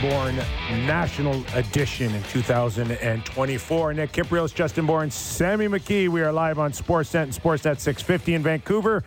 [0.00, 0.36] Bourne
[0.86, 3.94] National Edition in 2024.
[3.94, 6.08] Nick Kypreos, Justin Bourne, Sammy McKee.
[6.08, 9.04] We are live on Sportsnet and Sportsnet 650 in Vancouver,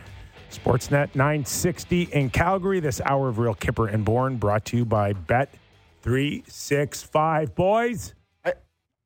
[0.51, 2.79] Sportsnet 960 in Calgary.
[2.79, 5.53] This hour of Real Kyper and Bourne brought to you by Bet
[6.01, 7.55] 365.
[7.55, 8.53] Boys, I,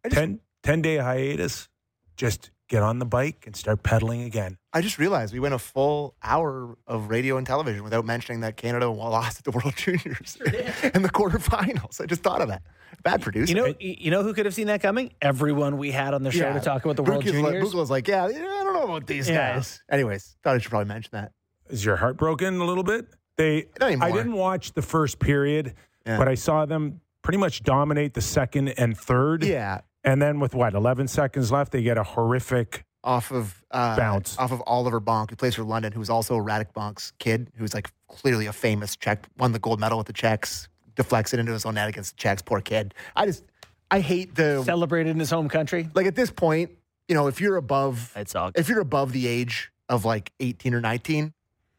[0.06, 1.70] I just, 10, 10 day hiatus.
[2.15, 4.57] Just get on the bike and start pedaling again.
[4.71, 8.57] I just realized we went a full hour of radio and television without mentioning that
[8.57, 10.38] Canada lost at the World Juniors
[10.93, 12.02] in the quarterfinals.
[12.02, 12.61] I just thought of that.
[13.04, 13.54] Bad producer.
[13.54, 15.11] You know, you know who could have seen that coming?
[15.21, 17.54] Everyone we had on the show to talk about the World Buch's Juniors.
[17.54, 19.55] Like, Buch was like, yeah, yeah, I don't know about these Yeah.
[19.55, 19.82] guys.
[19.89, 21.32] Anyways, thought I should probably mention that.
[21.69, 23.07] Is your heart broken a little bit?
[23.36, 24.07] They Not anymore.
[24.07, 25.74] I didn't watch the first period,
[26.05, 26.18] Yeah.
[26.18, 29.43] but I saw them pretty much dominate the second and third.
[29.43, 33.98] Yeah, And then with what, 11 seconds left, they get a horrific off of uh,
[33.98, 34.38] Bounce.
[34.38, 37.92] off of Oliver Bonk, who plays for London, who's also Radek Bonk's kid, who's like
[38.08, 41.66] clearly a famous Czech, won the gold medal with the Czechs, deflects it into his
[41.66, 42.42] own net against the Czechs.
[42.42, 42.94] Poor kid.
[43.16, 43.44] I just,
[43.92, 45.89] I hate the Celebrated in his home country.
[45.94, 46.72] like at this point,
[47.08, 50.73] you know, if you're above It's all if you're above the age of like 18
[50.73, 51.33] or 19,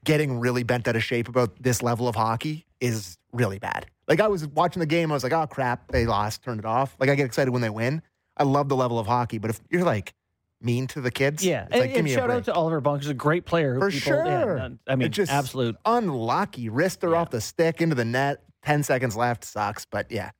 [0.05, 3.87] getting really bent out of shape about this level of hockey is really bad.
[4.07, 6.67] Like I was watching the game, I was like, oh crap, they lost, turned it
[6.67, 6.95] off.
[7.01, 8.03] Like I get excited when they win.
[8.37, 10.13] I love the level of hockey, but if you're like
[10.61, 12.81] mean to the kids, Yeah, it's and, like, give and a shout out to Oliver
[12.81, 13.75] Bonk, who's a great player.
[13.75, 14.25] who For people- sure.
[14.25, 15.77] no, I mean, It just- absolute.
[15.85, 16.69] unlucky.
[16.69, 18.43] Wrist are off the stick into the net.
[18.63, 20.31] 10 seconds left sucks, but yeah.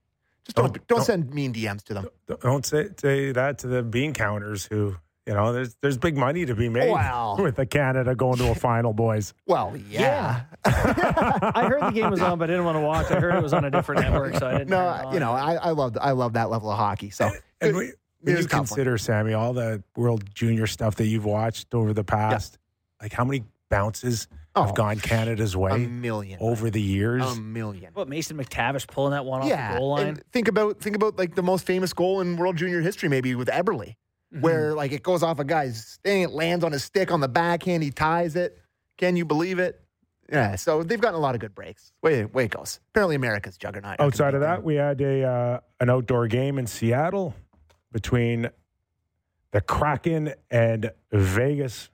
[0.47, 2.07] Just don't Don't- don't, don't- send mean DMs to them.
[2.41, 6.45] Don't say, say that to the bean counters who, you know, there's there's big money
[6.47, 7.37] to be made Wow.
[7.39, 9.33] with the Canada going to a final, boys.
[9.47, 10.43] Well, yeah.
[10.65, 13.11] I heard the game was on, but I didn't want to watch.
[13.11, 14.71] I heard it was on a different network, so I didn't.
[14.71, 15.15] No, turn it on.
[15.15, 17.11] you know, I, I love I love that level of hockey.
[17.11, 17.31] So
[17.61, 18.67] And we, when you a tough one.
[18.67, 22.59] consider, Sammy, all the World Junior stuff that you've watched over the past,
[23.01, 25.73] like how many bounces Oh, have gone Canada's way?
[25.73, 26.39] a million.
[26.41, 27.23] over the years?
[27.25, 27.91] A million.
[27.93, 30.07] what Mason McTavish pulling that one off the goal line.
[30.07, 33.35] and think about think about like the most famous goal in World Junior history, maybe
[33.35, 33.97] with Eberle,
[34.35, 34.43] Mm-hmm.
[34.43, 37.29] where like it goes off a guy's thing, it lands on his stick on the
[37.29, 38.59] backhand, he ties it.
[38.97, 39.81] Can you believe it?
[40.31, 41.93] Yeah, so they've gotten a lot of good breaks.
[42.03, 42.81] Way way it goes.
[42.91, 44.01] Apparently, America's juggernaut.
[44.01, 47.35] Outside of that, we had a uh, an outdoor game in Seattle
[47.93, 48.51] between
[49.53, 51.91] the Kraken and Vegas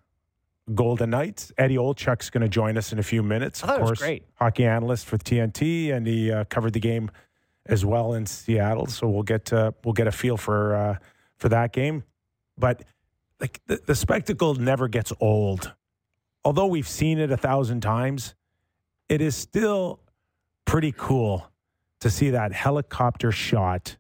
[0.75, 1.53] Golden Knights.
[1.59, 3.63] Eddie Olczyk's going to join us in a few minutes.
[3.63, 4.25] Of course, great.
[4.37, 7.11] hockey analyst for TNT, and he uh, covered the game
[7.67, 8.87] as well in Seattle.
[8.87, 10.97] So we'll get uh, we'll get a feel for uh,
[11.37, 12.05] for that game.
[12.61, 12.85] But
[13.41, 15.73] like the, the spectacle never gets old.
[16.45, 18.35] Although we've seen it a thousand times,
[19.09, 20.01] it is still
[20.65, 21.51] pretty cool
[22.01, 23.97] to see that helicopter shot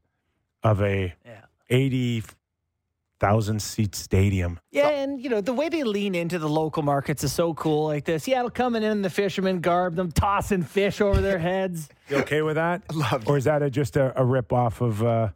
[0.62, 1.40] of a yeah.
[1.68, 4.58] 80,000 seat stadium.
[4.70, 7.86] Yeah, and you know the way they lean into the local markets is so cool.
[7.86, 11.88] Like the Seattle coming in the fishermen garb, them tossing fish over their heads.
[12.10, 12.82] You okay with that?
[12.92, 15.28] Loved Or is that a, just a, a rip off of uh,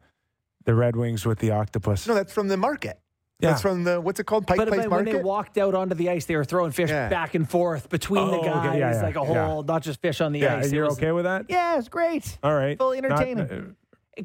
[0.65, 2.09] the Red Wings with the octopus?
[2.09, 2.99] No, that's from the market.
[3.41, 3.51] Yeah.
[3.51, 4.47] That's from the what's it called?
[4.47, 5.19] Pike But, Place but when Market.
[5.19, 7.09] they walked out onto the ice, they were throwing fish Yeah.
[7.09, 8.49] back and forth between the Oh, okay.
[8.49, 9.47] guys, Yeah, yeah, like a yeah.
[9.47, 10.65] whole, not just fish on the yeah, ice.
[10.67, 11.47] and you're was- okay with that?
[11.49, 12.39] Yeah, it's great.
[12.45, 12.79] All right.
[12.79, 13.77] Fully Not- uh, entertaining.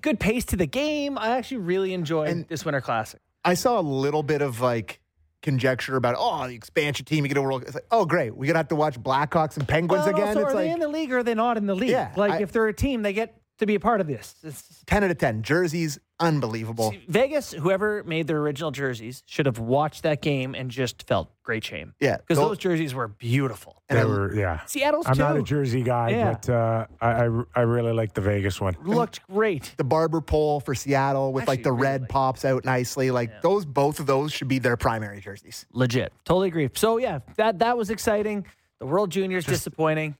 [0.01, 1.17] Good pace to the game.
[1.17, 3.19] I actually really enjoyed And- this Winter Classic.
[3.43, 4.99] I saw a little bit of like
[5.41, 7.63] conjecture about oh the expansion team you get a world.
[7.63, 10.27] It's like oh great we're gonna have to watch Blackhawks and Penguins Well, again.
[10.27, 11.89] also, it's are like they in the league or are they not in the league?
[11.91, 14.35] Yeah, like I- if they're a team, they get to be a part of this.
[14.43, 16.93] It's- ten out of ten jerseys unbelievable.
[17.07, 21.63] Vegas, whoever made their original jerseys, should have watched that game and just felt great
[21.63, 21.93] shame.
[22.01, 23.81] Yeah, because those- those jerseys were beautiful.
[23.87, 24.65] And They I- were, yeah.
[24.65, 26.31] Seattle's I'm too not a Jersey guy, Yeah.
[26.33, 28.75] but uh, I, I, I really like the Vegas one.
[28.83, 29.73] looked great.
[29.77, 33.11] the barber pole for Seattle with like the really red like pops out nicely.
[33.11, 35.65] Like those, both of those should be their primary jerseys.
[35.71, 36.69] Legit, totally agree.
[36.75, 38.45] So yeah, that that was exciting.
[38.79, 40.15] The World Juniors disappointing.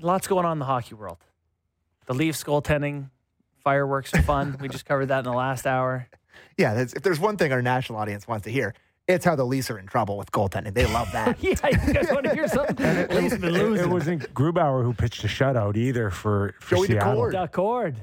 [0.00, 1.18] Lots going on in the hockey world.
[2.06, 3.10] The Leafs goaltending,
[3.62, 4.56] fireworks are fun.
[4.60, 6.08] we just covered that in the last hour.
[6.56, 8.74] Yeah, that's, if there's one thing our national audience wants to hear,
[9.08, 10.72] it's how the Leafs are in trouble with goaltending.
[10.74, 11.36] They love that.
[11.42, 12.86] yeah, you guys want to hear something?
[12.86, 16.86] At least been It, it wasn't Grubauer who pitched a shutout either for, for Joey
[16.88, 17.22] Seattle.
[17.22, 17.32] Daccord.
[17.32, 17.96] D'accord.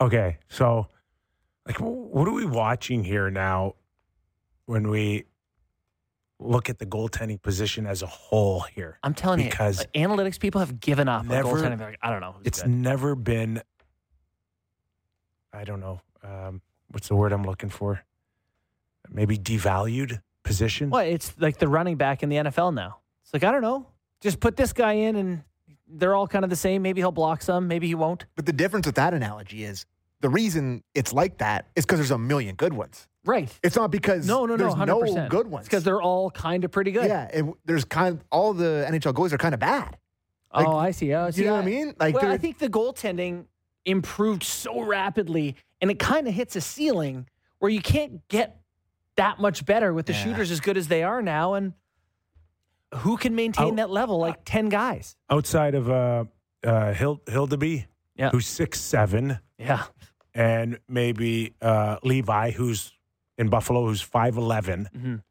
[0.00, 0.86] Okay, so
[1.66, 3.74] like, what are we watching here now
[4.66, 5.24] when we
[6.40, 8.98] look at the goaltending position as a whole here?
[9.02, 11.80] I'm telling Because you, because analytics people have given up never- on goaltending.
[11.80, 12.36] Like, I don't know.
[12.44, 12.70] It's good.
[12.70, 13.62] never been.
[15.52, 16.00] I don't know.
[16.22, 18.02] Um, what's the word I'm looking for?
[19.08, 20.90] Maybe devalued position.
[20.90, 21.06] What?
[21.06, 22.98] It's like the running back in the NFL now.
[23.24, 23.86] It's like I don't know.
[24.20, 25.42] Just put this guy in, and
[25.88, 26.82] they're all kind of the same.
[26.82, 27.66] Maybe he'll block some.
[27.66, 28.26] Maybe he won't.
[28.36, 29.86] But the difference with that analogy is
[30.20, 33.08] the reason it's like that is because there's a million good ones.
[33.24, 33.52] Right.
[33.62, 34.56] It's not because No, no, no.
[34.56, 35.16] there's Hundred percent.
[35.16, 35.66] no good ones.
[35.66, 37.06] because they're all kind of pretty good.
[37.06, 39.98] yeah, and there's kind of, all the NHL goalies are kind of bad.
[40.54, 41.12] like, oh, I see.
[41.14, 41.94] Oh, see, you know what I mean?
[42.00, 43.44] Like, well, I think the goaltending
[43.84, 47.28] improved so rapidly, and it kind of hits a ceiling
[47.58, 48.60] where you can't get
[49.16, 50.24] that much better with the Yeah.
[50.24, 51.54] shooters as good as they are now.
[51.54, 51.74] And
[52.94, 54.18] who can maintain Out- that level?
[54.18, 55.14] Like 10 guys.
[55.28, 56.24] Outside of uh,
[56.64, 58.30] uh, Hild- Hildeby, Yeah.
[58.30, 59.84] who's six seven, Yeah.
[60.34, 62.92] and maybe uh, Levi, who's
[63.40, 65.22] in Buffalo, who's five Mhm.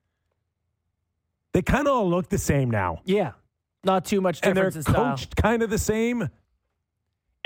[1.54, 3.34] They kind of all look the same now, Yeah.
[3.84, 5.12] Not too much and they're difference in style.
[5.12, 6.28] coached kind of the same.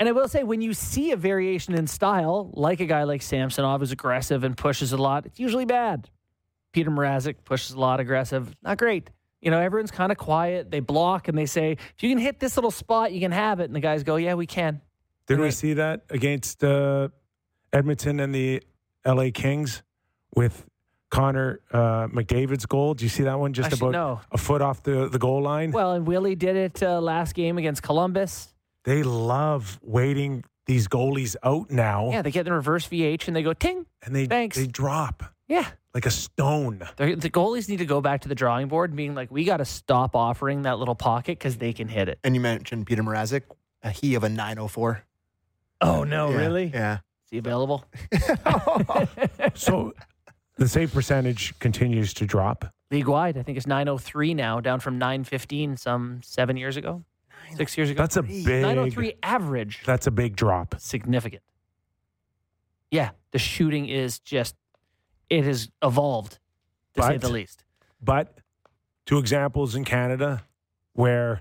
[0.00, 3.22] And I will say, when you see a variation in style, like a guy like
[3.22, 6.10] Samsonov who's aggressive and pushes a lot, it's usually bad.
[6.72, 9.10] Peter Mrazek pushes a lot, aggressive, not great.
[9.40, 10.72] You know, everyone's kind of quiet.
[10.72, 13.60] They block and they say, if you can hit this little spot, you can have
[13.60, 13.64] it.
[13.64, 14.80] And the guys go, yeah, we can.
[15.28, 17.08] Didn't we see that against uh,
[17.72, 18.60] Edmonton and the
[19.06, 19.82] LA Kings
[20.34, 20.64] with
[21.10, 22.94] Connor uh, McDavid's goal?
[22.94, 23.52] Do you see that one?
[23.52, 24.20] Just Actually, about no.
[24.32, 25.70] a foot off the, the goal line.
[25.70, 28.52] Well, and Willie did it uh, last game against Columbus.
[28.84, 33.42] they love waiting these goalies out now, Yeah, they get the reverse VH and they
[33.42, 33.84] go, ting.
[34.02, 34.56] and they Thanks.
[34.56, 35.66] they drop Yeah.
[35.92, 36.82] like a stone.
[36.96, 39.44] They're, the goalies need to go back to the drawing board and being like, we
[39.44, 42.18] got to stop offering that little pocket because they can hit it.
[42.24, 43.42] And you mentioned Peter Mrazek,
[43.82, 45.04] a he of a 904.
[45.82, 46.66] Oh, no, Yeah, really?
[46.72, 46.94] Yeah.
[47.24, 47.84] Is he available?
[49.54, 49.92] So
[50.56, 52.64] the save percentage continues to drop.
[52.90, 57.04] League wide, I think it's 903 now, down from 915 some seven years ago,
[57.56, 58.02] six years ago.
[58.02, 58.46] That's a big.
[58.46, 60.76] 903 average, That's a big drop.
[60.78, 61.42] significant.
[62.90, 64.54] Yeah, the shooting is just,
[65.28, 66.38] it has evolved,
[66.94, 67.64] to say the least.
[68.00, 68.38] But
[69.06, 70.44] two examples in Canada
[70.92, 71.40] where,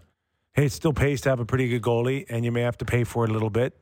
[0.54, 2.86] hey, it still pays to have a pretty good goalie, and you may have to
[2.86, 3.78] pay for it a little bit.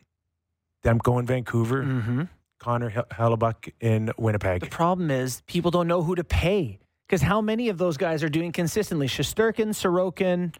[0.83, 2.23] Demko in Vancouver, Mm-hmm.
[2.61, 4.61] Connor Hellebuyck in Winnipeg.
[4.61, 6.77] The problem is people don't know who to pay
[7.07, 9.07] because how many of those guys are doing consistently?
[9.07, 10.53] Shesterkin, Sorokin,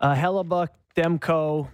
[0.00, 1.68] uh, Hellebuyck, Demko.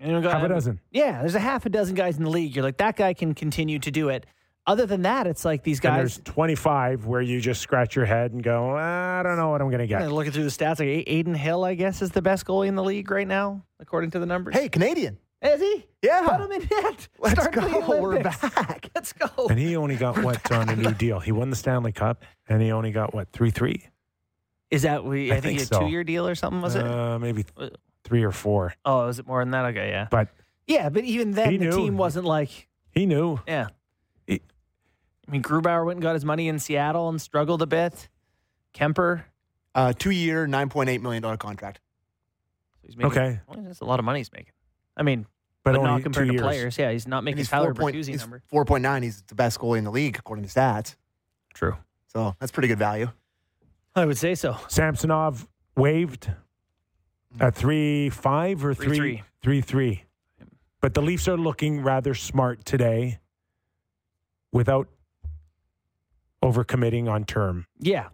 [0.00, 0.80] You know, Half a dozen.
[0.90, 2.56] Yeah, there's a half a dozen guys in the league.
[2.56, 4.26] You're like, that guy can continue to do it.
[4.66, 5.96] Other than that, it's like these And guys.
[6.16, 9.68] there's 25 where you just scratch your head and go, I don't know what I'm
[9.68, 10.00] going to get.
[10.00, 12.74] Yeah, looking through the stats, like Adin Hill, I guess, is the best goalie in
[12.74, 14.54] the league right now, according to the numbers.
[14.56, 15.18] Hey, Canadian.
[15.42, 15.86] Is he?
[16.02, 16.26] Yeah.
[16.28, 17.08] Put him in net.
[17.18, 18.00] Let's Start the go.
[18.00, 18.90] We're back.
[18.94, 19.28] Let's go.
[19.48, 21.20] And he only got what on a new deal?
[21.20, 23.84] He won the Stanley Cup, and he only got what three three?
[24.70, 25.32] Is that we?
[25.32, 25.80] I, I think, think a so.
[25.80, 26.84] two-year deal or something was it?
[26.86, 27.44] Uh, maybe
[28.04, 28.72] three or four.
[28.84, 29.64] Oh, was it more than that?
[29.66, 30.06] Okay, yeah.
[30.10, 30.28] But
[30.66, 31.70] Yeah, but even then, the knew.
[31.72, 33.40] team wasn't like, he knew.
[33.48, 33.68] yeah.
[34.26, 34.40] He-
[35.26, 38.08] I mean, Grubauer went and got his money in Seattle and struggled a bit.
[38.72, 39.26] Kemper,
[39.74, 41.80] Uh, two year, $9.8 million contract.
[42.74, 43.40] So he's making, Okay.
[43.48, 44.52] well, that's a lot of money he's making.
[44.96, 45.26] I mean,
[45.64, 46.42] But, but, only not compared two to years.
[46.42, 46.78] players.
[46.78, 48.42] Yeah, he's not making he's Tyler 4 point- Bertuzzi he's number.
[48.52, 49.02] 4.9.
[49.02, 50.96] He's the best goalie in the league, according to stats.
[51.54, 51.76] True.
[52.08, 53.10] So that's pretty good value.
[53.94, 54.56] I would say so.
[54.68, 56.30] Samsonov waived
[57.38, 60.04] at three five or Three, three three three.
[60.80, 63.18] But the Leafs are looking rather smart today,
[64.52, 64.88] without
[66.42, 67.66] overcommitting on term.
[67.78, 68.08] Yeah.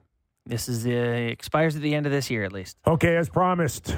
[0.46, 2.76] This is uh, expires at the end of this year at least.
[2.87, 3.96] Okay, as promised,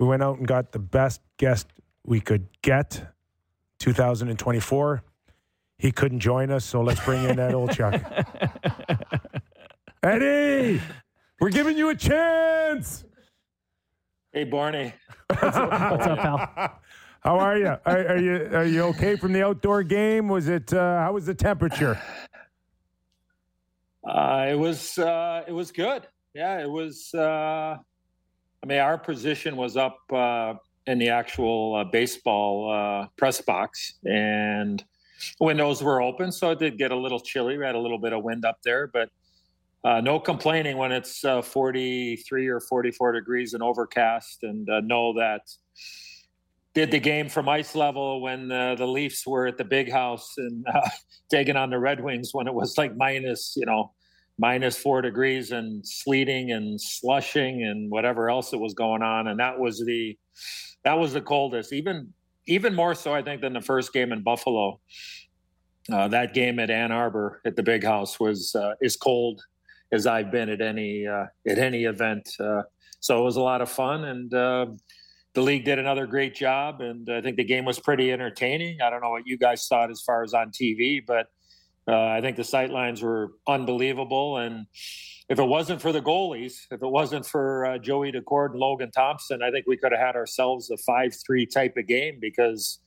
[0.00, 1.68] we went out and got the best guest
[2.08, 3.06] we could get.
[3.80, 5.04] 2024.
[5.78, 7.94] He couldn't join us, so let's bring in that old Chuck.
[10.02, 10.80] Eddie,
[11.40, 13.04] we're giving you a chance.
[14.32, 14.92] Hey, Barney.
[15.28, 15.70] What's up,
[16.18, 16.80] pal?
[17.20, 17.76] How are you?
[17.84, 20.28] Are, are you are you okay from the outdoor game?
[20.28, 22.00] Was it uh, how was the temperature?
[24.08, 26.06] Uh, it was uh, it was good.
[26.34, 27.12] Yeah, it was.
[27.14, 27.76] Uh,
[28.62, 30.54] I mean, our position was up uh,
[30.88, 34.82] in the actual uh, baseball uh, press box, and
[35.38, 37.58] windows were open, so it did get a little chilly.
[37.58, 39.10] We had a little bit of wind up there, but
[39.84, 45.12] uh, no complaining when it's uh, 43 or 44 degrees and overcast, and uh, know
[45.12, 45.42] that
[46.72, 50.34] did the game from ice level when uh, the Leafs were at the big house
[50.38, 50.64] and
[51.30, 53.92] taking on the Red Wings when it was like minus, you know,
[54.38, 59.28] minus four degrees and sleeting and slushing and whatever else that was going on.
[59.28, 60.16] And that was the
[60.84, 62.12] that was the coldest, even
[62.46, 64.80] even more so, I think, than the first game in Buffalo.
[65.92, 69.42] Uh, that game at Ann Arbor at the Big House was uh, as cold
[69.92, 72.28] as I've been at any uh, at any event.
[72.38, 72.62] Uh,
[73.00, 74.66] so it was a lot of fun, and uh,
[75.34, 76.80] the league did another great job.
[76.80, 78.80] And I think the game was pretty entertaining.
[78.82, 81.26] I don't know what you guys thought as far as on TV, but
[81.88, 84.36] uh, I think the sight lines were unbelievable.
[84.36, 84.66] And
[85.28, 88.90] if it wasn't for the goalies, if it wasn't for uh, Joey Daccord and Logan
[88.90, 92.78] Thompson, I think we could have had ourselves a five-three type of game because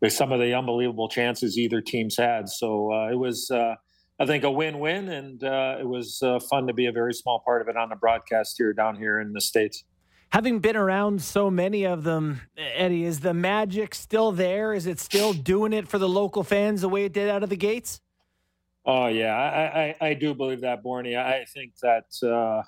[0.00, 2.48] there's some of the unbelievable chances either teams had.
[2.48, 3.74] So uh, it was, uh,
[4.20, 7.42] I think, a win-win, and uh, it was uh, fun to be a very small
[7.44, 9.84] part of it on the broadcast here down here in the states.
[10.30, 14.74] Having been around so many of them, Eddie, is the magic still there?
[14.74, 17.50] Is it still doing it for the local fans the way it did out of
[17.50, 18.00] the gates?
[18.86, 21.16] Oh yeah, I I, I do believe that, Borny.
[21.16, 22.62] I think that uh,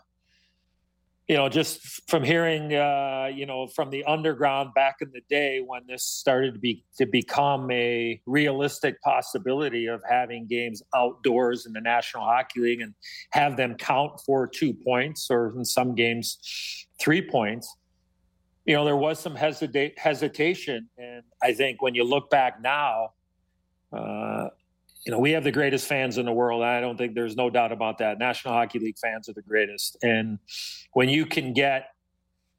[1.29, 5.61] you know, just from hearing, uh, you know, from the underground back in the day
[5.65, 11.73] when this started to be to become a realistic possibility of having games outdoors in
[11.73, 12.95] the National Hockey League and
[13.31, 17.77] have them count for two points or in some games three points.
[18.65, 23.11] You know, there was some hesitate, hesitation, and I think when you look back now,
[23.93, 24.49] uh,
[25.07, 26.65] you know, we have the greatest fans in the world.
[26.65, 28.19] I don't think there's no doubt about that.
[28.19, 29.97] National Hockey League fans are the greatest.
[30.03, 30.41] And
[30.95, 31.91] when you can get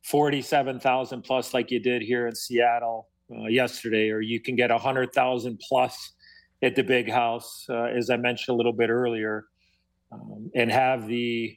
[0.06, 5.60] 47,000 plus, like you did here in Seattle uh, yesterday, or you can get 100,000
[5.68, 6.14] plus
[6.64, 9.44] at the big house, uh, as I mentioned a little bit earlier,
[10.14, 11.54] um, and have the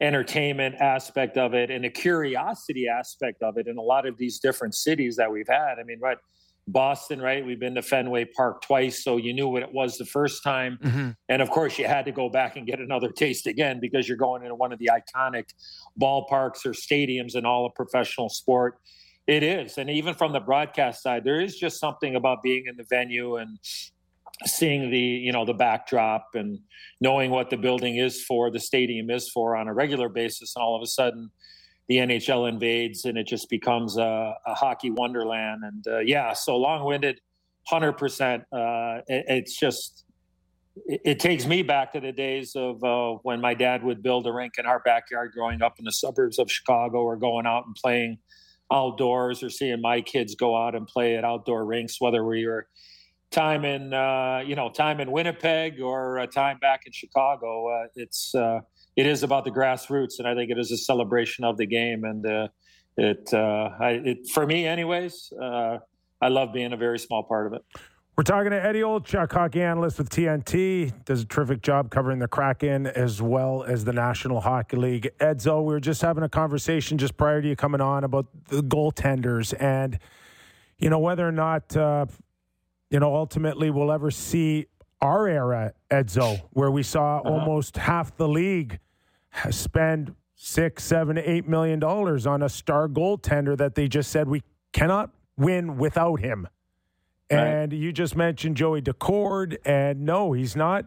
[0.00, 4.40] entertainment aspect of it and the curiosity aspect of it in a lot of these
[4.40, 5.76] different cities that we've had.
[5.78, 6.18] I mean, right
[6.66, 7.44] Boston, right?
[7.44, 10.78] We've been to Fenway Park twice, so you knew what it was the first time.
[10.82, 11.10] Mm-hmm.
[11.28, 14.16] And of course, you had to go back and get another taste again because you're
[14.16, 15.44] going into one of the iconic
[16.00, 18.78] ballparks or stadiums in all of professional sport.
[19.26, 19.78] It is.
[19.78, 23.36] And even from the broadcast side, there is just something about being in the venue
[23.36, 23.58] and
[24.44, 26.58] seeing the, you know, the backdrop and
[27.00, 30.54] knowing what the building is for, the stadium is for on a regular basis.
[30.56, 31.30] And all of a sudden,
[31.88, 35.62] the NHL invades and it just becomes a, a hockey wonderland.
[35.64, 37.20] And uh, yeah, so long winded,
[37.70, 38.40] 100%.
[38.40, 40.04] Uh, it, it's just,
[40.86, 44.26] it, it, takes me back to the days of uh, when my dad would build
[44.26, 47.66] a rink in our backyard growing up in the suburbs of Chicago or going out
[47.66, 48.18] and playing
[48.72, 52.66] outdoors or seeing my kids go out and play at outdoor rinks, whether we were
[53.30, 57.68] time in, uh, you know, time in Winnipeg or time back in Chicago.
[57.68, 58.60] Uh, it's, uh,
[58.96, 62.04] it is about the grassroots, and I think it is a celebration of the game.
[62.04, 62.48] And uh,
[62.96, 65.78] it, uh, I, it, for me, anyways, uh,
[66.20, 67.62] I love being a very small part of it.
[68.16, 71.04] We're talking to Eddie Olczyk, hockey analyst with TNT.
[71.04, 75.10] Does a terrific job covering the Kraken as well as the National Hockey League.
[75.18, 78.62] Edzo, we were just having a conversation just prior to you coming on about the
[78.62, 79.98] goaltenders and,
[80.78, 82.06] you know, whether or not, uh,
[82.88, 84.66] you know, ultimately we'll ever see
[85.04, 87.28] our era, Edzo, where we saw uh-huh.
[87.28, 88.80] almost half the league
[89.50, 94.42] spend six, seven, eight million dollars on a star goaltender that they just said we
[94.72, 96.48] cannot win without him.
[97.30, 97.38] Right.
[97.40, 100.86] And you just mentioned Joey Daccord, and no, he's not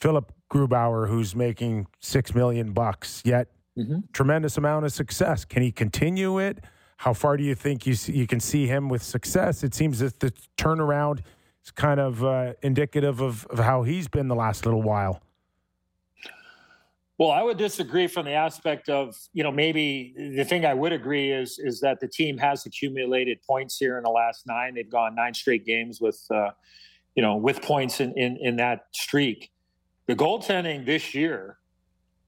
[0.00, 3.22] Philipp Grubauer, who's making six million bucks.
[3.24, 4.00] Yet, mm-hmm.
[4.12, 5.44] tremendous amount of success.
[5.44, 6.64] Can he continue it?
[6.98, 9.62] How far do you think you see, you can see him with success?
[9.62, 11.20] It seems that the turnaround
[11.66, 15.20] is kind of uh, indicative of, of how he's been the last little while.
[17.18, 20.92] Well, I would disagree from the aspect of, you know, maybe the thing I would
[20.92, 24.74] agree is is that the team has accumulated points here in the last nine.
[24.74, 26.50] They've gone nine straight games with, uh,
[27.14, 29.50] you know, with points in, in in that streak.
[30.06, 31.56] The goaltending this year,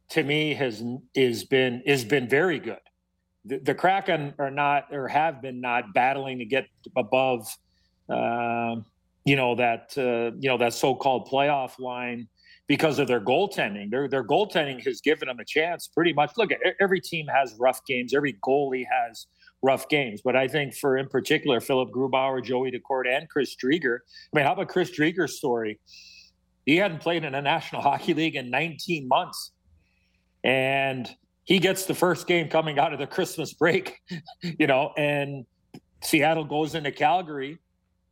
[0.09, 0.83] to me, has
[1.15, 2.81] is been has been very good.
[3.45, 6.67] The, the Kraken are not or have been not battling to get
[6.97, 7.55] above,
[8.09, 8.77] uh,
[9.29, 12.27] you know that uh, you know that so-called playoff line
[12.67, 13.91] because of their goaltending.
[13.91, 16.31] Their their goaltending has given them a chance pretty much.
[16.39, 18.15] Look, every team has rough games.
[18.15, 19.27] Every goalie has
[19.63, 20.23] rough games.
[20.25, 23.99] But I think for in particular, Philipp Grubauer, Joey Daccord, and Chris Driedger.
[24.33, 25.79] I mean, how about Chris Driedger's story?
[26.65, 29.53] He hadn't played in a National Hockey League in 19 months.
[30.43, 31.07] And
[31.45, 34.01] he gets the first game coming out of the Christmas break,
[34.43, 35.45] you know, and
[36.03, 37.59] Seattle goes into Calgary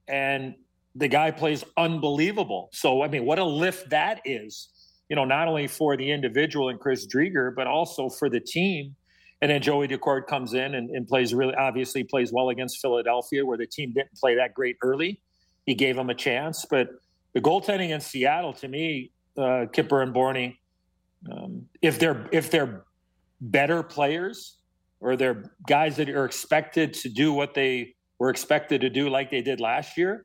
[0.09, 0.55] and
[0.97, 2.71] the guy plays unbelievable.
[2.73, 4.69] So, I mean, what a lift that is,
[5.09, 8.97] you know, not only for the individual and Chris Driedger, but also for the team.
[9.43, 13.45] And then Joey Daccord comes in and, and, plays really, obviously plays well against Philadelphia,
[13.45, 15.21] where the team didn't play that great early.
[15.67, 16.65] He gave them a chance.
[16.69, 16.89] But
[17.35, 20.57] the goaltending in Seattle, to me, uh, Kyper and Borny,
[21.31, 22.85] um, if they're if they're
[23.41, 24.57] better players
[25.01, 29.31] or they're guys that are expected to do what they were expected to do like
[29.31, 30.25] they did last year,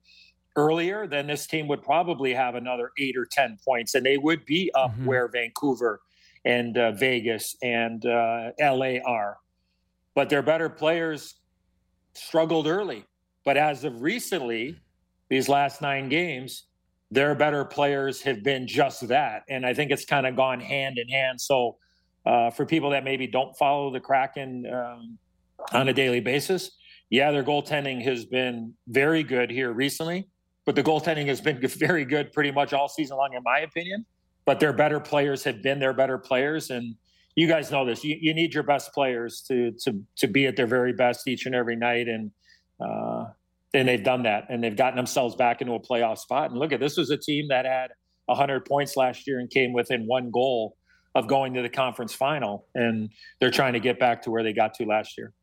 [0.55, 4.45] earlier, then this team would probably have another eight or 10 points, and they would
[4.45, 5.05] be up mm-hmm.
[5.05, 6.01] where Vancouver
[6.45, 9.37] and uh, Vegas and uh, LA are.
[10.15, 11.35] But their better players
[12.13, 13.05] struggled early.
[13.45, 14.75] But as of recently,
[15.29, 16.65] these last nine games,
[17.09, 19.43] their better players have been just that.
[19.49, 21.39] And I think it's kind of gone hand in hand.
[21.39, 21.77] So,
[22.25, 25.17] uh, for people that maybe don't follow the Kraken um,
[25.73, 26.71] on a daily basis,
[27.09, 30.27] yeah, their goaltending has been very good here recently
[30.65, 34.05] but the goaltending has been very good pretty much all season long, in my opinion.
[34.45, 36.95] But their better players have been their better players, and
[37.35, 38.03] you guys know this.
[38.03, 41.45] You, you need your best players to to to be at their very best each
[41.45, 42.31] and every night, and
[42.79, 43.25] uh,
[43.73, 46.49] and they've done that, and they've gotten themselves back into a playoff spot.
[46.49, 47.91] And look at this was a team that had
[48.25, 50.75] 100 points last year and came within one goal
[51.13, 54.53] of going to the conference final, and they're trying to get back to where they
[54.53, 55.33] got to last year.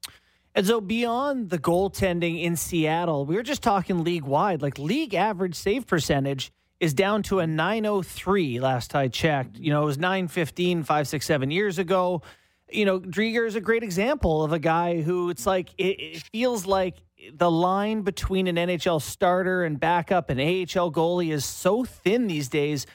[0.54, 4.62] And so beyond the goaltending in Seattle, we were just talking league wide.
[4.62, 9.58] Like league average save percentage is down to a 903 last I checked.
[9.58, 12.22] You know, it was 915 five, six, seven years ago.
[12.70, 16.22] You know, Driedger is a great example of a guy who it's like, it, it
[16.32, 16.96] feels like
[17.32, 22.48] the line between an NHL starter and backup and AHL goalie is so thin these
[22.48, 22.86] days.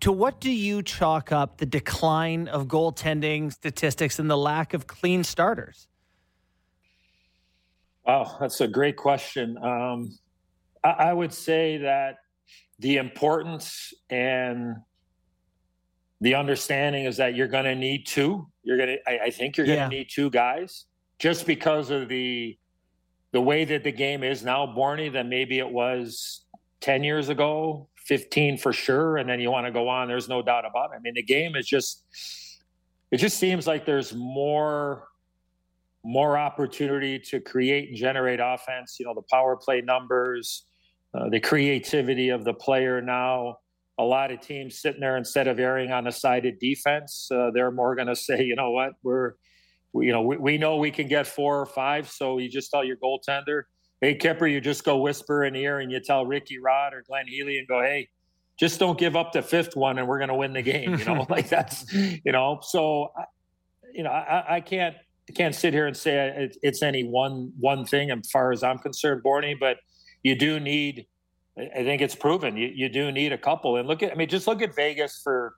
[0.00, 4.86] To what do you chalk up the decline of goaltending statistics and the lack of
[4.86, 5.88] clean starters?
[8.06, 9.56] Wow, that's a great question.
[9.58, 10.18] Um,
[10.82, 12.16] I, I would say that
[12.78, 14.76] the importance and
[16.20, 18.46] the understanding is that you're going to need two.
[18.62, 20.86] You're going to, I, think you're going to need two guys
[21.18, 22.56] just because of the
[23.32, 26.44] the way that the game is now, Borny, than maybe it was
[26.80, 29.16] 10 years ago, 15 for sure.
[29.16, 30.06] And then you want to go on.
[30.06, 30.96] There's no doubt about it.
[30.96, 32.04] I mean, the game is just,
[33.10, 35.08] it just seems like there's more
[36.04, 38.96] more opportunity to create and generate offense.
[38.98, 40.66] You know, the power play numbers,
[41.14, 43.56] uh, the creativity of the player now.
[43.98, 47.50] A lot of teams sitting there instead of erring on the side of defense, uh,
[47.52, 49.34] they're more going to say, you know what, we're,
[49.92, 52.08] we, you know, we, we know we can get four or five.
[52.08, 53.64] So you just tell your goaltender,
[54.00, 57.04] hey, Kyper, you just go whisper in the ear and you tell Ricky Rod or
[57.06, 58.08] Glenn Healy and go, hey,
[58.58, 60.98] just don't give up the fifth one and we're going to win the game.
[60.98, 63.12] You know, like that's, you know, so,
[63.92, 64.96] you know, I, I can't,
[65.28, 68.78] I can't sit here and say it's any one one thing as far as I'm
[68.78, 69.78] concerned, Borny, but
[70.22, 71.06] you do need
[71.56, 73.76] I think it's proven you, you do need a couple.
[73.76, 75.54] And look at, I mean, just look at Vegas for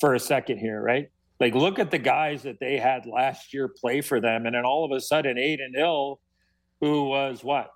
[0.00, 1.08] for a second here, right?
[1.40, 4.64] Like, look at the guys that they had last year play for them, and then
[4.64, 6.20] all of a sudden, Adin Hill,
[6.80, 7.70] who was what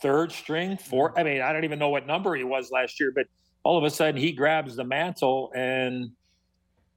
[0.00, 1.16] third string, four.
[1.16, 3.26] I mean, I don't even know what number he was last year, but
[3.62, 6.10] all of a sudden he grabs the mantle and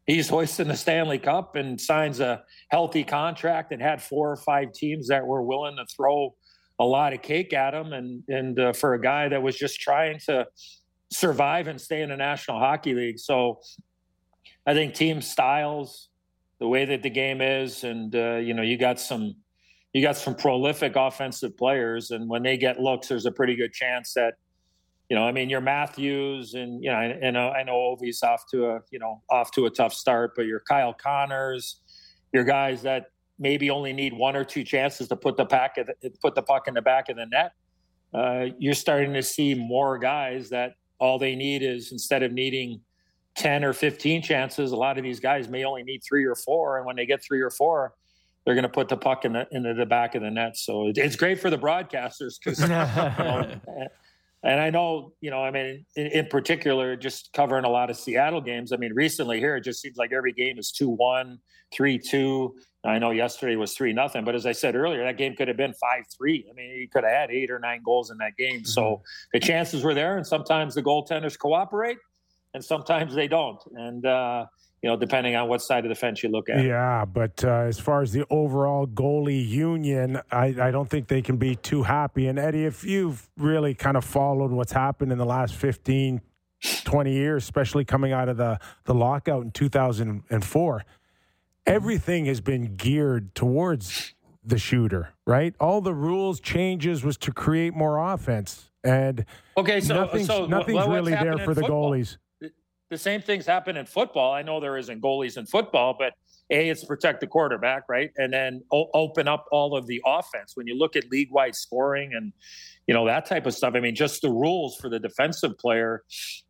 [0.05, 4.71] he's hoisting the Stanley Cup and signs a healthy contract and had four or five
[4.73, 6.35] teams that were willing to throw
[6.79, 9.79] a lot of cake at him, and and uh, for a guy that was just
[9.79, 10.45] trying to
[11.11, 13.19] survive and stay in the National Hockey League.
[13.19, 13.59] So
[14.65, 16.09] I think team styles,
[16.59, 19.35] the way that the game is, and uh, you know you got some
[19.93, 23.71] you got some prolific offensive players, and when they get looks, there's a pretty good
[23.71, 24.33] chance that
[25.09, 28.67] you know, I mean, your Matthews and you know, and I know Ovi's off to
[28.67, 31.81] a you know off to a tough start, but your Kyle Connors,
[32.33, 35.77] your guys that maybe only need one or two chances to put the pack
[36.21, 37.51] put the puck in the back of the net.
[38.13, 42.79] Uh, you're starting to see more guys that all they need is instead of needing
[43.35, 46.77] 10 or 15 chances, a lot of these guys may only need three or four.
[46.77, 47.93] And when they get three or four,
[48.45, 50.55] they're going to put the puck in the, into the back of the net.
[50.55, 53.59] So it's great for the broadcasters because, you know,
[54.45, 57.97] and I know, you know, I mean, in, in, particular, just covering a lot of
[57.97, 58.71] Seattle games.
[58.71, 61.39] I mean, recently here, it just seems like every game is 2 1,
[61.73, 62.55] 3 2.
[62.85, 65.57] I know yesterday was 3 nothing, but as I said earlier, that game could have
[65.57, 66.45] been 5 3.
[66.47, 68.57] I mean, you could have had eight or nine goals in that game.
[68.57, 68.65] Mm-hmm.
[68.65, 69.01] So
[69.33, 71.97] the chances were there, and sometimes the goaltenders cooperate,
[72.53, 73.59] and sometimes they don't.
[73.73, 74.45] And, uh,
[74.85, 76.63] you know, depending on what side of the fence you look at.
[76.63, 81.23] Yeah, but uh, as far as the overall goalie union, I, I don't think they
[81.23, 82.27] can be too happy.
[82.27, 86.21] And Eddie, if you've really kind of followed what's happened in the last 15,
[86.83, 90.85] 20 years, especially coming out of the, the lockout in 2004,
[91.65, 95.55] everything has been geared towards the shooter, right?
[95.59, 98.69] All the rules changes was to create more offense.
[98.83, 99.25] And
[99.57, 101.89] okay, so nothing's, so nothing's really there for the football?
[101.89, 102.17] goalies
[102.89, 104.33] the same things happen in football.
[104.33, 106.13] I know there isn't goalies in football, but
[106.51, 110.51] a it's protect the quarterback, right, and then o- open up all of the offense.
[110.55, 112.31] When you look at league wide scoring and
[112.87, 116.03] you know that type of stuff, I mean, just the rules for the defensive player.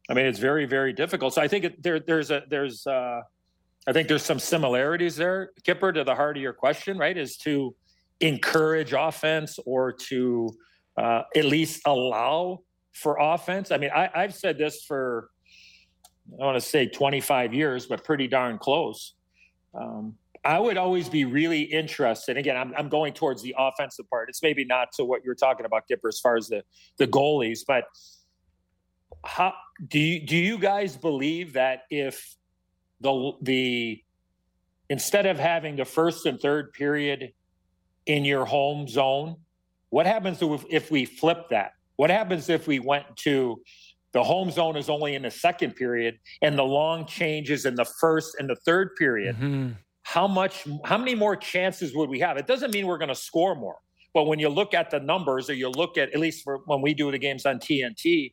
[0.09, 1.33] I mean, it's very very difficult.
[1.33, 3.21] So I think it, there there's a there's uh,
[3.87, 7.17] I think there's some similarities there, Kyper, to the heart of your question, right?
[7.17, 7.73] Is to
[8.19, 10.49] encourage offense or to
[10.97, 12.61] uh, at least allow
[12.93, 13.71] for offense.
[13.71, 15.29] I mean, I, I've said this for
[16.33, 19.13] I want to say 25 years, but pretty darn close.
[19.73, 22.37] Um, I would always be really interested.
[22.37, 24.29] Again, I'm, I'm going towards the offensive part.
[24.29, 26.63] It's maybe not to what you're talking about, Dipper, as far as the
[26.97, 27.85] the goalies, but
[29.23, 29.53] how
[29.87, 32.35] do you do you guys believe that if
[33.01, 34.03] the the
[34.89, 37.33] instead of having the first and third period
[38.05, 39.37] in your home zone,
[39.89, 41.71] what happens if, if we flip that?
[41.95, 43.61] What happens if we went to
[44.15, 47.83] the home zone is only in the second period, and the long changes in the
[47.83, 49.35] first and the third period.
[49.35, 49.73] Mm-hmm.
[50.03, 52.37] how much, how many more chances would we have?
[52.37, 53.75] It doesn't mean we're going to score more,
[54.13, 56.81] but when you look at the numbers, or you look at at least for when
[56.81, 58.31] we do the games on TNT,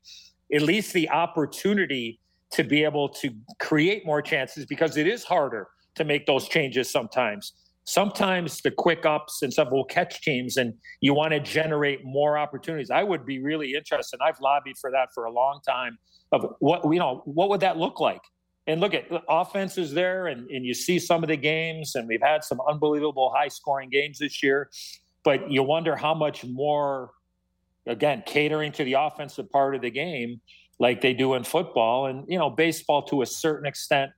[0.54, 2.20] at least the opportunity
[2.52, 5.66] to be able to create more chances because it is harder
[5.96, 7.54] to make those changes sometimes.
[7.84, 12.38] Sometimes the quick ups and stuff will catch teams, and you want to generate more
[12.38, 12.90] opportunities.
[12.90, 14.20] I would be really interested.
[14.24, 15.98] I've lobbied for that for a long time.
[16.30, 18.22] Of what you know, what would that look like?
[18.68, 22.06] And look at offense is there, and, and you see some of the games, and
[22.06, 24.70] we've had some unbelievable high scoring games this year.
[25.24, 27.10] But you wonder how much more,
[27.86, 30.40] again, catering to the offensive part of the game,
[30.78, 34.12] like they do in football, and you know, baseball to a certain extent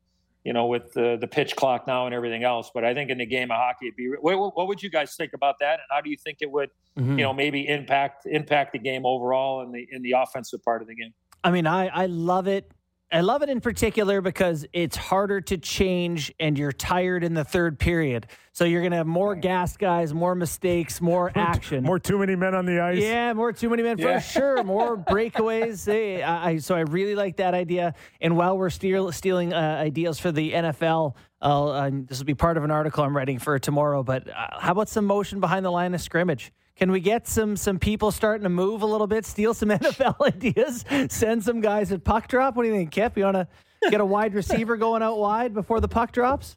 [0.44, 2.70] you know, with the, the pitch clock now and everything else.
[2.72, 5.16] But I think in the game of hockey, it'd be what, what would you guys
[5.16, 5.74] think about that?
[5.74, 7.18] And how do you think it would, mm-hmm.
[7.18, 10.88] you know, maybe impact impact the game overall in the in the offensive part of
[10.88, 11.14] the game?
[11.42, 12.70] I mean, I I love it
[13.14, 17.44] I love it in particular because it's harder to change and you're tired in the
[17.44, 18.26] third period.
[18.50, 21.84] So you're going to have more gas guys, more mistakes, more action.
[21.84, 22.98] More too many men on the ice.
[23.00, 24.18] Yeah, more too many men for yeah.
[24.18, 24.64] sure.
[24.64, 25.86] More breakaways.
[25.86, 27.94] Hey, I, so I really like that idea.
[28.20, 32.56] And while we're steal, stealing uh, ideas for the NFL, uh, this will be part
[32.56, 34.02] of an article I'm writing for tomorrow.
[34.02, 36.50] But uh, how about some motion behind the line of scrimmage?
[36.76, 40.16] Can we get some some people starting to move a little bit, steal some NFL
[40.26, 42.56] ideas, send some guys at puck drop?
[42.56, 43.16] What do you think, Kip?
[43.16, 43.48] You want to
[43.90, 46.56] get a wide receiver going out wide before the puck drops?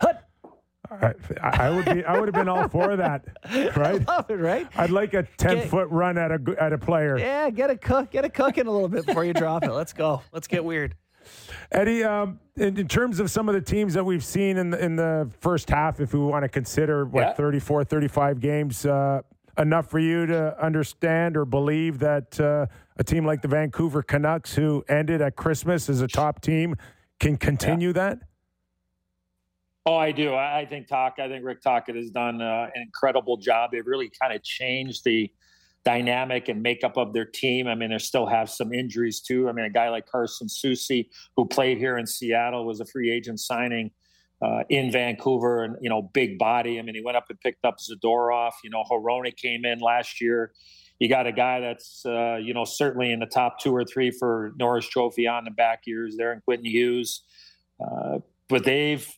[0.00, 0.28] Hut.
[0.90, 2.04] I, I would be.
[2.04, 3.24] I would have been all for that,
[3.76, 4.02] right?
[4.08, 4.66] I love it, right?
[4.76, 7.16] I'd like a ten get, foot run at a at a player.
[7.18, 9.72] Yeah, get a cook, get a cooking a little bit before you drop it.
[9.72, 10.22] Let's go.
[10.32, 10.94] Let's get weird.
[11.70, 14.84] Eddie, um, in, in, terms of some of the teams that we've seen in the,
[14.84, 17.32] in the first half, if we want to consider what yeah.
[17.34, 19.22] 34, 35 games, uh,
[19.58, 24.54] enough for you to understand or believe that uh, a team like the Vancouver Canucks,
[24.54, 26.74] who ended at Christmas as a top team,
[27.20, 27.92] can continue yeah.
[27.92, 28.18] that?
[29.84, 30.34] Oh, I do.
[30.34, 31.14] I think Talk.
[31.18, 33.70] I think Rick Tocchet has done uh, an incredible job.
[33.72, 35.30] They've really kind of changed the
[35.84, 37.66] dynamic and makeup of their team.
[37.66, 39.48] I mean, they still have some injuries too.
[39.48, 43.10] I mean, a guy like Carson Soucy, who played here in Seattle, was a free
[43.10, 43.90] agent signing
[44.42, 46.78] uh, in Vancouver, and you know, big body.
[46.78, 48.52] I mean, he went up and picked up Zadorov.
[48.64, 50.52] You know, Hronek came in last year.
[50.98, 54.10] You got a guy that's uh, you know certainly in the top two or three
[54.10, 57.22] for Norris Trophy on the back years there, and Quentin Hughes.
[57.80, 59.08] Uh, but they've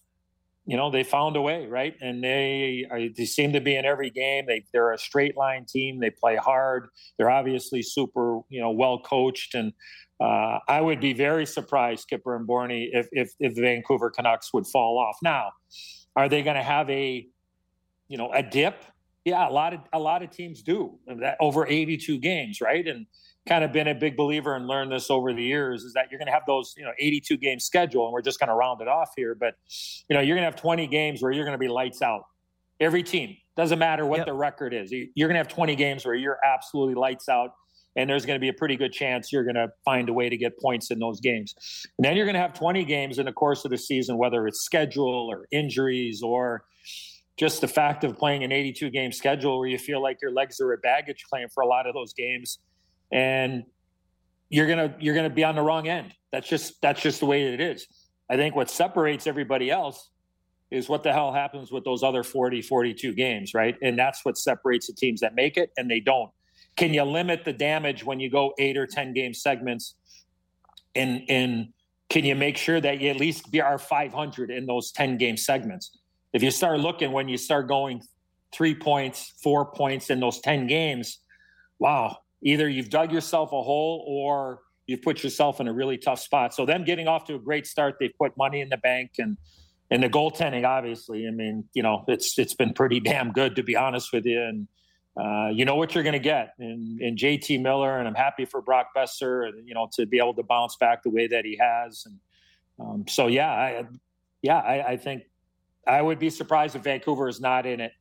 [0.66, 2.84] you know they found a way right and they
[3.16, 6.36] they seem to be in every game they they're a straight line team they play
[6.36, 9.72] hard they're obviously super you know well coached and
[10.20, 14.52] uh, I would be very surprised, Kyper and Borny, if, if, if the Vancouver Canucks
[14.54, 15.16] would fall off.
[15.22, 15.50] Now,
[16.16, 17.26] are they going to have a,
[18.08, 18.84] you know, a dip?
[19.24, 20.98] Yeah, a lot of a lot of teams do
[21.40, 22.86] over 82 games, right?
[22.86, 23.06] And
[23.46, 26.18] kind of been a big believer and learned this over the years is that you're
[26.18, 28.80] going to have those, you know, 82 game schedule, and we're just going to round
[28.80, 29.34] it off here.
[29.34, 29.54] But
[30.08, 32.24] you know, you're going to have 20 games where you're going to be lights out.
[32.80, 34.26] Every team doesn't matter what yep.
[34.26, 34.90] the record is.
[34.90, 37.52] You're going to have 20 games where you're absolutely lights out
[37.96, 40.28] and there's going to be a pretty good chance you're going to find a way
[40.28, 41.54] to get points in those games.
[41.96, 44.46] And then you're going to have 20 games in the course of the season, whether
[44.46, 46.64] it's schedule or injuries or
[47.36, 50.60] just the fact of playing an 82 game schedule where you feel like your legs
[50.60, 52.58] are a baggage claim for a lot of those games
[53.12, 53.64] and
[54.48, 57.42] you're to you're to be on the wrong end that's just that's just the way
[57.42, 57.86] it is
[58.30, 60.10] i think what separates everybody else
[60.70, 64.36] is what the hell happens with those other 40 42 games right and that's what
[64.36, 66.30] separates the teams that make it and they don't
[66.76, 69.94] can you limit the damage when you go eight or 10 game segments?
[70.94, 71.68] And, and
[72.08, 75.36] can you make sure that you at least be our 500 in those 10 game
[75.36, 75.98] segments?
[76.32, 78.02] If you start looking when you start going
[78.52, 81.20] three points, four points in those 10 games,
[81.78, 86.20] wow, either you've dug yourself a hole or you've put yourself in a really tough
[86.20, 86.54] spot.
[86.54, 89.36] So them getting off to a great start, they've put money in the bank and
[89.90, 93.62] and the goaltending, obviously, I mean, you know, it's it's been pretty damn good to
[93.62, 94.40] be honest with you.
[94.40, 94.68] And
[95.16, 98.44] uh, you know what you're going to get in, in JT Miller, and I'm happy
[98.44, 101.44] for Brock Boeser, and you know to be able to bounce back the way that
[101.44, 102.18] he has, and
[102.80, 103.84] um, so yeah, I,
[104.42, 105.22] yeah, I, I, think
[105.86, 107.92] I would be surprised if Vancouver is not in it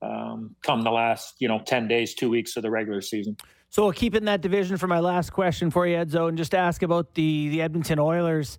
[0.00, 3.36] um, come the last you know ten days, two weeks of the regular season.
[3.70, 6.54] So we'll keep in that division for my last question for you, Edzo, and just
[6.54, 8.58] ask about the the Edmonton Oilers.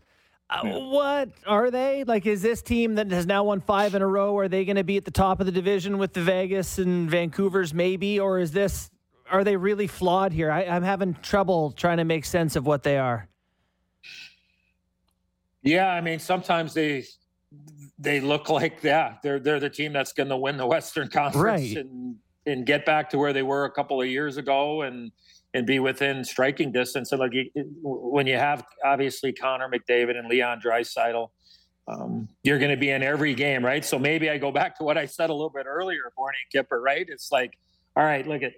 [0.49, 2.25] Uh, what are they like?
[2.25, 4.37] Is this team that has now won five in a row?
[4.37, 7.09] Are they going to be at the top of the division with the Vegas and
[7.09, 8.89] Vancouver's maybe, or is this?
[9.29, 10.49] Are they really flawed here?
[10.49, 13.27] I, I'm having trouble trying to make sense of what they are.
[15.61, 17.03] Yeah, I mean, sometimes they
[17.99, 21.75] they look like yeah, they're they're the team that's going to win the Western Conference
[21.75, 21.77] right.
[21.77, 25.11] and and get back to where they were a couple of years ago and
[25.53, 27.11] and be within striking distance.
[27.11, 27.33] And like
[27.83, 31.29] when you have obviously Connor McDavid and Leon Draisaitl,
[31.89, 33.83] um, you're going to be in every game, right?
[33.83, 36.81] So maybe I go back to what I said a little bit earlier, Morning Kyper,
[36.81, 37.05] right?
[37.09, 37.57] It's like,
[37.97, 38.53] all right, look at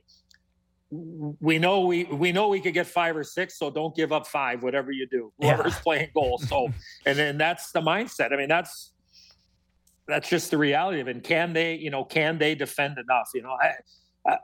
[0.92, 4.28] we know we we know we could get five or six, so don't give up
[4.28, 5.34] five, whatever you do.
[5.40, 5.80] Whoever's yeah.
[5.80, 6.38] playing goal.
[6.38, 6.68] So
[7.06, 8.32] and then that's the mindset.
[8.32, 8.93] I mean, that's
[10.08, 11.16] that's just the reality of it.
[11.16, 13.30] And can they, you know, can they defend enough?
[13.34, 14.38] You know, I,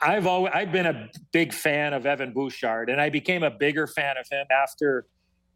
[0.00, 3.50] I have always I've been a big fan of Evan Bouchard, and I became a
[3.50, 5.06] bigger fan of him after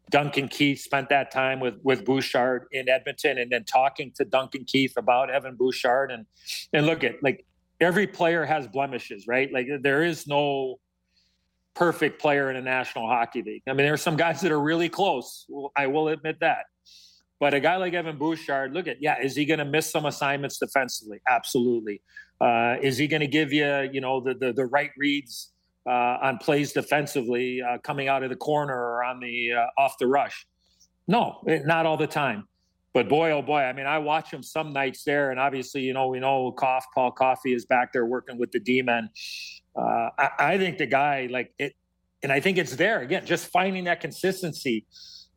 [0.09, 4.65] Duncan Keith spent that time with with Bouchard in Edmonton, and then talking to Duncan
[4.65, 6.25] Keith about Evan Bouchard, and
[6.73, 7.45] and look at like
[7.79, 9.51] every player has blemishes, right?
[9.51, 10.79] Like there is no
[11.75, 13.63] perfect player in a National Hockey League.
[13.67, 15.47] I mean, there are some guys that are really close.
[15.75, 16.65] I will admit that.
[17.39, 20.05] But a guy like Evan Bouchard, look at yeah, is he going to miss some
[20.05, 21.21] assignments defensively?
[21.27, 22.01] Absolutely.
[22.41, 25.51] Uh, is he going to give you, you know, the the, the right reads
[25.87, 29.97] uh, on plays defensively uh, coming out of the corner or on the uh, off
[29.97, 30.45] the rush.
[31.07, 32.47] No, not all the time.
[32.93, 35.93] But boy, oh boy, I mean, I watch him some nights there, and obviously, you
[35.93, 39.09] know, we know Coff, Paul Coffey is back there working with the D men.
[39.75, 41.75] Uh, I, I think the guy, like it,
[42.23, 44.85] and I think it's there again, just finding that consistency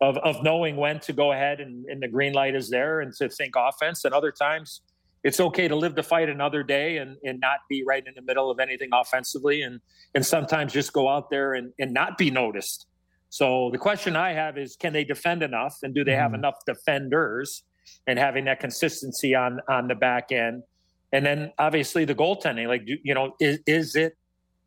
[0.03, 3.15] of of knowing when to go ahead and, and the green light is there and
[3.15, 4.83] to think offense, and other times
[5.23, 8.23] it's okay to live the fight another day and, and not be right in the
[8.23, 9.81] middle of anything offensively and
[10.15, 12.87] and sometimes just go out there and, and not be noticed.
[13.31, 16.41] So the question I have is can they defend enough and do they have mm.
[16.41, 17.63] enough defenders
[18.07, 20.65] and having that consistency on on the back end?
[21.13, 24.17] And then obviously the goaltending, like you know, is is it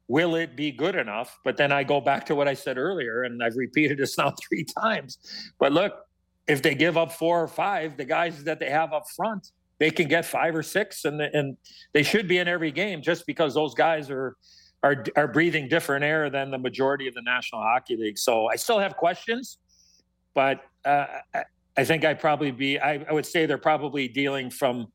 [0.08, 1.40] will it be good enough?
[1.44, 4.34] But then I go back to what I said earlier, and I've repeated this now
[4.48, 5.18] three times.
[5.60, 5.94] But look,
[6.48, 9.92] if they give up four or five, the guys that they have up front they
[9.92, 11.58] can get five or six, and and
[11.94, 14.36] they should be in every game just because those guys are
[14.84, 18.18] are are breathing different air than the majority of the National Hockey League.
[18.18, 19.58] So I still have questions,
[20.34, 21.06] but uh,
[21.78, 24.88] I think I probably be I, I would say they're probably dealing from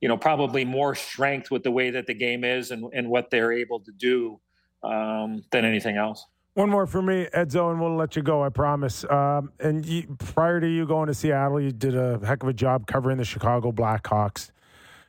[0.00, 3.30] you know probably more strength with the way that the game is and and what
[3.30, 4.40] they're able to do
[4.82, 6.26] um, than anything else.
[6.54, 8.42] One more for me, Edzo, and we'll let you go.
[8.42, 9.04] I promise.
[9.04, 12.52] Um, and you, prior to you going to Seattle, you did a heck of a
[12.52, 14.50] job covering the Chicago Blackhawks.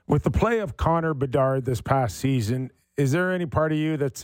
[0.07, 3.97] With the play of Connor Bedard this past season, is there any part of you
[3.97, 4.23] that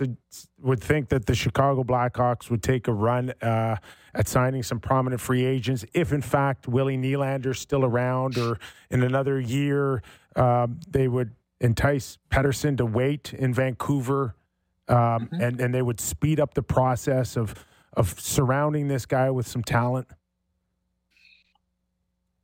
[0.62, 3.78] would think that the Chicago Blackhawks would take a run uh,
[4.14, 8.60] at signing some prominent free agents if, in fact, Willie Nylander's still around, or
[8.92, 10.04] in another year
[10.36, 14.36] um, they would entice Pettersson to wait in Vancouver
[14.90, 15.42] um, mm-hmm.
[15.42, 19.64] and and they would speed up the process of of surrounding this guy with some
[19.64, 20.08] talent.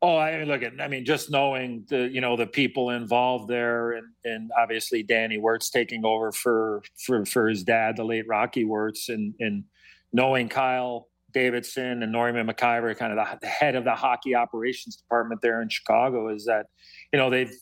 [0.01, 3.47] Oh, I mean, look at, I mean, just knowing the, you know, the people involved
[3.47, 8.27] there and, and obviously Danny Wirtz taking over for, for, for his dad, the late
[8.27, 9.63] Rocky Wirtz and, and
[10.12, 14.97] knowing Kyle Davidson and Norman Maciver, kind of the, the head of the hockey operations
[14.97, 16.65] department there in Chicago is that,
[17.13, 17.56] you know, they've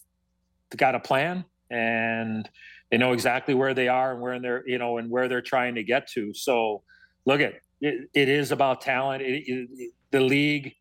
[0.76, 2.50] got a plan and
[2.92, 5.76] they know exactly where they are and where they're you know and where they're trying
[5.76, 6.34] to get to.
[6.34, 6.84] So
[7.26, 9.24] look at it, it is about talent.
[9.24, 10.74] It, it, the league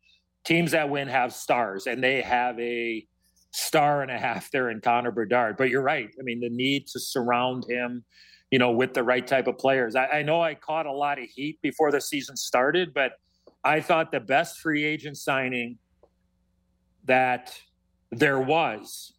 [0.43, 3.07] teams that win have stars, and they have a
[3.51, 5.57] star and a half there in Connor Bedard.
[5.57, 6.09] But you're right.
[6.19, 8.03] I mean, the need to surround him,
[8.49, 9.95] you know, with the right type of players.
[9.95, 13.13] I, I know I caught a lot of heat before the season started, but
[13.63, 15.77] I thought the best free agent signing
[17.05, 17.57] that
[18.11, 19.13] there was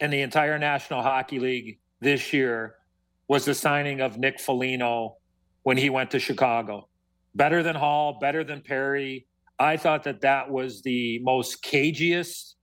[0.00, 2.74] in the entire National Hockey League this year
[3.28, 5.16] was the signing of Nick Foligno
[5.62, 6.88] when he went to Chicago.
[7.34, 9.26] Better than Hall, better than Perry.
[9.58, 12.54] I thought that that was the most cagiest,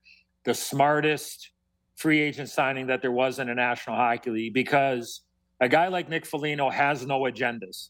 [0.44, 1.52] the smartest
[1.96, 5.22] free agent signing that there was in a National Hockey League because
[5.62, 7.90] a guy like Nick Foligno has no agendas.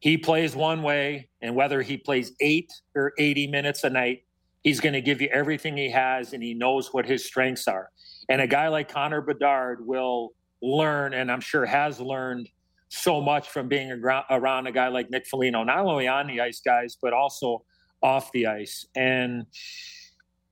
[0.00, 4.24] He plays one way, and whether he plays eight or 80 minutes a night,
[4.62, 7.90] he's going to give you everything he has, and he knows what his strengths are.
[8.28, 10.32] And a guy like Connor Bedard will
[10.64, 12.48] learn, and I'm sure has learned
[12.88, 16.60] so much from being around a guy like Nick Foligno, not only on the ice,
[16.60, 17.64] guys, but also
[18.02, 18.86] off the ice.
[18.94, 19.46] And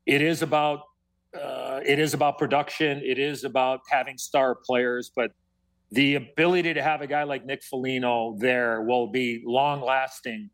[0.06, 0.80] it is about
[1.40, 3.00] uh, it is about production.
[3.02, 5.30] It is about having star players, but
[5.90, 10.50] the ability to have a guy like Nick Foligno there will be long lasting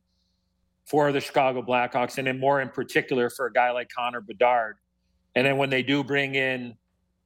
[0.86, 4.76] for the Chicago Blackhawks, and then more in particular for a guy like Connor Bedard.
[5.34, 6.74] And then when they do bring in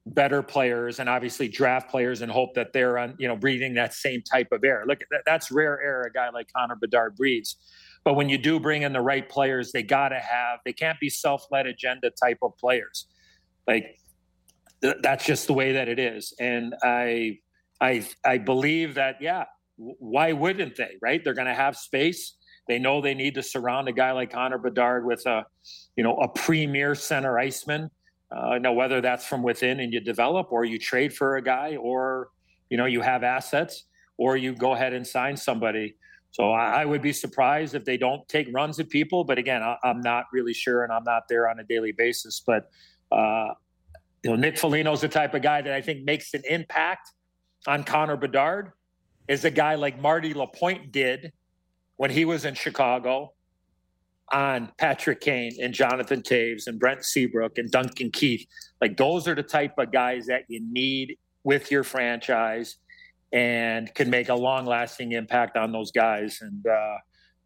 [0.06, 3.94] better players and obviously draft players and hope that they're on, you know, breathing that
[3.94, 4.84] same type of air.
[4.86, 7.56] Look, that, that's rare air a guy like Connor Bedard breathes.
[8.04, 10.98] But when you do bring in the right players, they got to have, they can't
[10.98, 13.06] be self led agenda type of players.
[13.68, 13.96] Like,
[14.82, 16.34] th- that's just the way that it is.
[16.40, 17.38] And I,
[17.80, 19.44] I, I believe that, yeah,
[19.76, 21.22] why wouldn't they, right?
[21.22, 22.36] They're to have space.
[22.68, 25.44] They know they need to surround a guy like Connor Bedard with a,
[25.96, 27.88] you know, a premier center iceman.
[28.35, 31.77] Uh, now, whether that's from within and you develop, or you trade for a guy,
[31.77, 32.31] or
[32.71, 33.85] you know you have assets,
[34.16, 35.97] or you go ahead and sign somebody.
[36.31, 39.23] So I, I would be surprised if they don't take runs at people.
[39.23, 42.42] But again, I, am not really sure, and I'm not there on a daily basis.
[42.45, 42.71] But
[43.11, 43.49] uh,
[44.23, 47.11] you know, Nick Foligno's the type of guy that I think makes an impact
[47.66, 48.73] on Connor Bedard.
[49.29, 51.33] Is a guy like Marty Lapointe did
[51.97, 53.35] when he was in Chicago
[54.30, 58.46] on Patrick Kane and Jonathan Toews and Brent Seabrook and Duncan Keith.
[58.80, 62.76] Like those are the type of guys that you need with your franchise
[63.32, 66.38] and can make a long lasting impact on those guys.
[66.40, 66.96] And uh,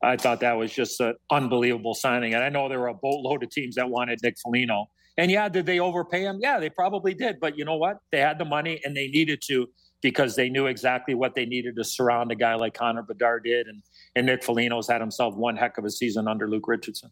[0.02, 2.34] I thought that was just an unbelievable signing.
[2.34, 4.86] And I know there were a boatload of teams that wanted Nick Foligno.
[5.16, 6.38] And yeah, did they overpay him?
[6.40, 7.40] Yeah, they probably did.
[7.40, 7.98] But you know what?
[8.12, 9.66] They had the money and they needed to
[10.02, 13.66] because they knew exactly what they needed to surround a guy like Connor Bedard did.
[13.66, 13.82] And,
[14.14, 17.11] and Nick Foligno's had himself one heck of a season under Luke Richardson.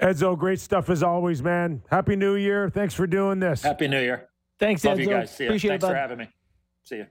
[0.00, 1.82] Edzo, great stuff as always, man.
[1.90, 2.68] Happy New Year.
[2.68, 3.62] Thanks for doing this.
[3.62, 4.28] Happy New Year.
[4.58, 5.00] Thanks, Love Edzo.
[5.00, 5.34] you guys.
[5.34, 5.50] See you.
[5.50, 6.28] Appreciate Thanks it, for having me.
[6.84, 7.06] See you.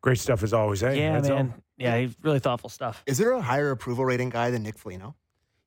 [0.00, 0.92] Great stuff as always, eh?
[0.92, 1.28] Yeah, Edzo?
[1.28, 1.54] man.
[1.76, 3.02] Yeah, he's really thoughtful stuff.
[3.06, 5.14] Is there a higher approval rating guy than Nick Foligno?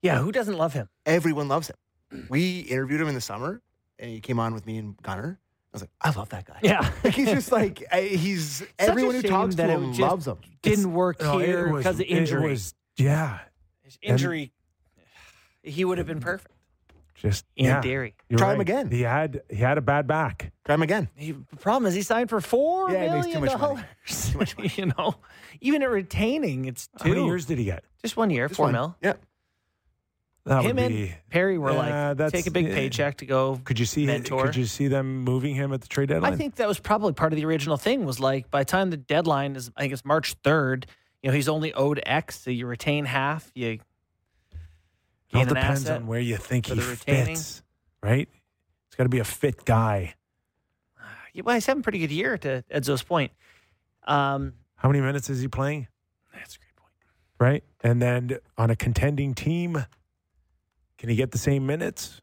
[0.01, 0.89] Yeah, who doesn't love him?
[1.05, 2.27] Everyone loves him.
[2.29, 3.61] We interviewed him in the summer,
[3.99, 5.39] and he came on with me and Gunner.
[5.73, 6.59] I was like, I love that guy.
[6.63, 6.89] Yeah.
[7.03, 9.87] Like he's just like I- he's a everyone who shame talks to that it him
[9.93, 10.37] just loves him.
[10.61, 12.49] Didn't work No, it here was- because of it injury.
[12.51, 13.39] was- yeah,
[13.83, 14.51] His injury,
[15.63, 16.53] he would have been perfect
[17.15, 17.81] just in yeah.
[17.81, 18.15] theory.
[18.29, 18.89] You're Try him again.
[18.91, 20.51] He had he had a bad back.
[20.65, 21.07] Try him again.
[21.15, 23.75] He, the problem is he signed for four Yeah, million he makes too much money.
[23.75, 24.31] dollars.
[24.31, 24.71] Too much money.
[24.75, 25.15] you know,
[25.61, 27.09] even at retaining, it's two.
[27.09, 27.83] How many years did he get?
[28.01, 28.73] Just one year, Just four one.
[28.73, 28.95] mil.
[29.01, 29.13] Yeah.
[30.45, 31.13] That Him and be.
[31.29, 33.61] Perry were Yeah, like, that's- take a big paycheck to go.
[33.63, 34.05] Could you see?
[34.07, 34.45] mentor.
[34.45, 36.33] Could you see them moving him at the trade deadline?
[36.33, 38.05] I think that was probably part of the original thing.
[38.05, 40.87] Was like by the time the deadline is, I think it's March third.
[41.21, 43.51] You know, he's only owed X, so you retain half.
[43.53, 47.61] You it all depends on where you think he fits.
[48.01, 48.27] Right?
[48.87, 50.15] It's got to be a fit guy.
[51.33, 52.37] Yeah, well, he's having a pretty good year.
[52.39, 53.31] To Edzo's point,
[54.05, 55.87] um, How many minutes is he playing?
[56.33, 56.91] that's a great point.
[57.39, 57.63] Right?
[57.81, 59.85] And then on a contending team,
[61.01, 62.21] can he get the same minutes?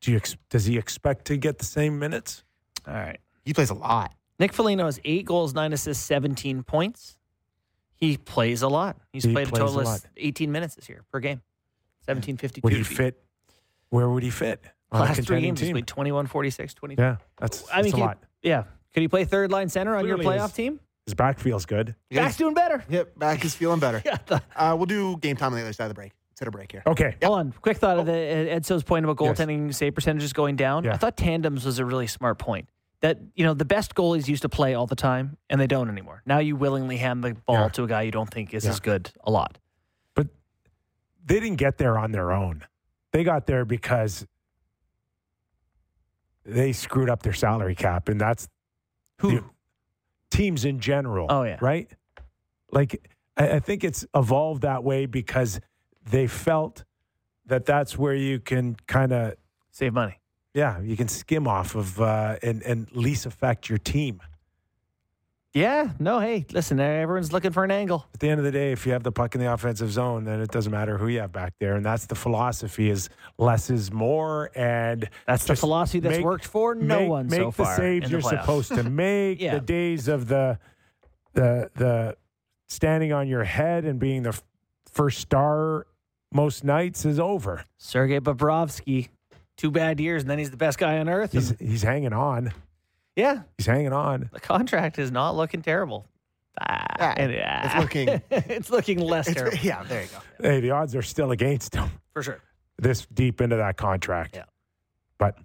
[0.00, 2.42] Do you ex- does he expect to get the same minutes?
[2.88, 3.18] All right.
[3.44, 4.14] He plays a lot.
[4.38, 7.18] Nick Foligno has eight goals, nine assists, 17 points.
[7.96, 8.96] He plays a lot.
[9.12, 11.42] He's He played a plays total a of 18 minutes this year per game.
[12.06, 12.60] 1752.
[12.64, 13.22] Would he fit?
[13.90, 14.64] Where would he fit?
[14.90, 15.74] On a Last three contending games, he's team?
[15.74, 17.02] played 21, 46, 22.
[17.02, 18.18] Yeah, that's, I mean, a can you- lot.
[18.42, 18.62] Yeah.
[18.94, 20.80] Could he play third line center on your playoff his- team?
[21.04, 21.94] His back feels good.
[22.10, 22.82] Back's doing better.
[22.88, 24.00] Yep, back is feeling better.
[24.06, 24.16] Yeah.
[24.24, 26.12] the- Uh, we'll do game time on the other side of the break.
[26.34, 26.82] Let's hit a break here.
[26.84, 27.14] Okay.
[27.22, 27.52] Hold on.
[27.62, 29.38] Quick thought of the Edzo's point about Yes.
[29.38, 30.82] goaltending save percentages going down.
[30.82, 30.94] Yeah.
[30.94, 32.68] I thought tandems was a really smart point.
[33.02, 35.88] That you know the best goalies used to play all the time, and they don't
[35.88, 36.22] anymore.
[36.26, 37.68] Now you willingly hand the ball Yeah.
[37.68, 38.70] to a guy you don't think is Yeah.
[38.72, 39.58] as good a lot.
[40.14, 40.26] But
[41.24, 42.64] they didn't get there on their own.
[43.12, 44.26] They got there because
[46.44, 48.48] they screwed up their salary cap, and that's
[49.20, 49.30] Who?
[49.38, 49.44] the-
[50.30, 51.28] teams in general.
[51.30, 51.58] Oh, yeah.
[51.60, 51.88] right.
[52.72, 55.60] Like I, I think it's evolved that way because
[56.10, 56.84] they felt
[57.46, 59.34] that that's where you can kind of
[59.70, 60.20] Save money.
[60.54, 64.20] yeah you can skim off of uh, and and least affect your team.
[65.52, 65.90] Yeah.
[66.00, 66.18] No.
[66.18, 66.80] Hey, listen.
[66.80, 68.06] Everyone's looking for an angle.
[68.12, 70.24] At the end of the day, if you have the puck in the offensive zone,
[70.24, 73.70] then it doesn't matter who you have back there, and that's the philosophy: is less
[73.70, 77.46] is more, and That's the philosophy that's make- worked for no make, one make so
[77.46, 77.76] the far.
[77.76, 79.40] saves in you're the supposed to make.
[79.40, 79.54] Yeah.
[79.54, 80.58] The days of the
[81.34, 82.16] the the
[82.66, 84.36] standing on your head and being the
[84.90, 85.86] first star
[86.34, 87.64] most nights is over.
[87.78, 89.08] Sergei Bobrovsky,
[89.56, 91.32] two bad years, and then he's the best guy on earth.
[91.32, 92.52] He's he's hanging on.
[93.16, 94.28] yeah, He's hanging on.
[94.32, 96.06] the contract is not looking terrible.
[96.60, 97.78] Ah, Ah, and- it's ah.
[97.80, 100.18] looking- it's looking less It's- terrible yeah, there you go.
[100.48, 102.40] Hey, the odds are still against him for sure.
[102.78, 104.36] this deep into that contract.
[104.36, 104.44] Yeah.
[105.18, 105.38] But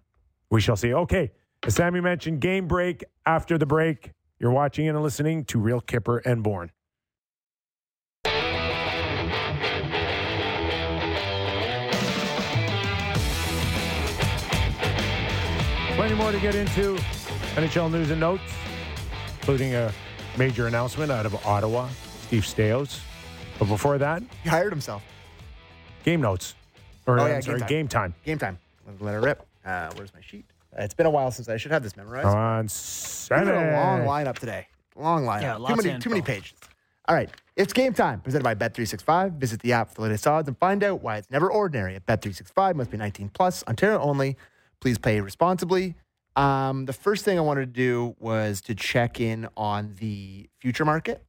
[0.52, 0.94] we shall see.
[0.94, 1.32] Okay.
[1.66, 4.12] As Sammy mentioned, game break after the break.
[4.40, 6.72] You're watching and listening to Real Kyper and Born.
[16.10, 16.96] Plenty more to get into.
[17.56, 18.42] NHL news and notes,
[19.42, 19.94] including a
[20.40, 21.88] major announcement out of Ottawa,
[22.24, 23.00] Steve Staios.
[23.60, 25.04] But before that, He hired himself.
[26.04, 26.56] game notes.
[27.06, 28.14] Or Oh, I'm yeah, sorry, game game time.
[28.14, 28.22] time.
[28.26, 28.58] Game time.
[28.88, 29.46] Let- Let it rip.
[29.64, 30.46] Uh, where's my sheet?
[30.76, 32.26] Uh, it's been a while since I should have this memorized.
[32.26, 33.48] On We seven.
[33.48, 34.66] got a long lineup today.
[34.96, 35.42] Long lineup.
[35.44, 36.54] Yeah, too many, too many pages.
[37.08, 37.30] All right.
[37.56, 38.22] It's game time.
[38.22, 39.34] Presented by Bet365.
[39.34, 42.08] Visit the app for the latest odds and find out why it's never ordinary at
[42.08, 42.74] Bet365.
[42.78, 43.64] Must be 19 plus.
[43.68, 44.36] Ontario only.
[44.82, 45.96] Please play responsibly.
[46.36, 50.86] Um, the first thing I wanted to do was to check in on the future
[50.86, 51.24] market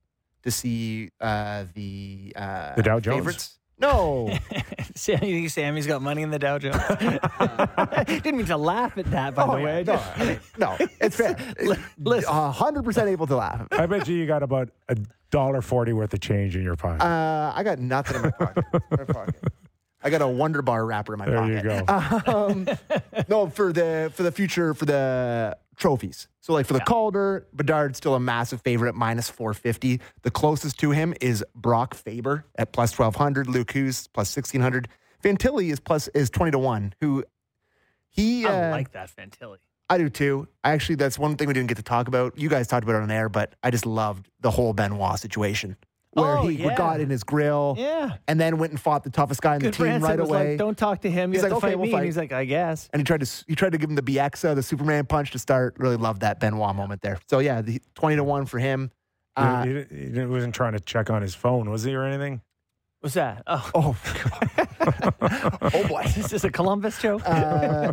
[0.44, 3.16] to see uh, the uh, The Dow Jones?
[3.18, 3.56] favorites.
[3.78, 4.30] No,
[4.94, 6.76] Sammy, you think Sammy's got money in the Dow Jones?
[8.06, 9.84] Didn't mean to laugh at that, by Oh, the way.
[9.86, 11.34] no, I mean, no, it's fair.
[11.98, 12.30] listen.
[12.30, 13.66] A hundred percent able to laugh.
[13.72, 14.96] I bet you you got about a
[15.30, 17.02] dollar forty worth of change in your pocket.
[17.02, 18.64] Uh, I got nothing in my pocket.
[18.90, 19.42] My pocket.
[20.02, 21.64] I got a Wonder Bar wrapper in my there pocket.
[21.64, 22.46] you go.
[22.48, 22.68] um,
[23.28, 26.28] no, for the for the future for the trophies.
[26.40, 30.00] So like for the Calder, Bedard's still a massive favorite minus four fifty.
[30.22, 33.48] The closest to him is Brock Faber at plus twelve hundred.
[33.48, 34.88] Luke Hughes plus sixteen hundred.
[35.22, 36.94] Fantilli is plus is twenty to one.
[37.00, 37.24] Who
[38.08, 39.58] he I uh, like that Fantilli.
[39.90, 40.48] I do too.
[40.64, 42.38] I actually that's one thing we didn't get to talk about.
[42.38, 45.76] You guys talked about it on air, but I just loved the whole Benoit situation
[46.12, 46.74] where Oh, he yeah.
[46.76, 48.16] got in his grill Yeah.
[48.26, 50.28] and then went and fought the toughest guy in Good the team Branson right was
[50.28, 50.48] away.
[50.50, 51.30] like, don't talk to him.
[51.32, 51.92] You He's have like, to "Okay, fight we'll me.
[51.92, 52.88] fight." And he's like, I guess.
[52.92, 55.38] and he tried to he tried to give him the BXA, the Superman punch to
[55.38, 55.76] start.
[55.78, 57.18] Really loved that Benoit moment there.
[57.28, 58.90] So yeah, the twenty to one for him.
[59.36, 62.40] Uh, he, he, he wasn't trying to check on his phone, was he, or anything?
[63.00, 63.42] What's that?
[63.46, 63.96] Oh, oh,
[64.80, 66.02] oh boy.
[66.04, 67.22] This is this a Columbus joke?
[67.24, 67.92] Uh,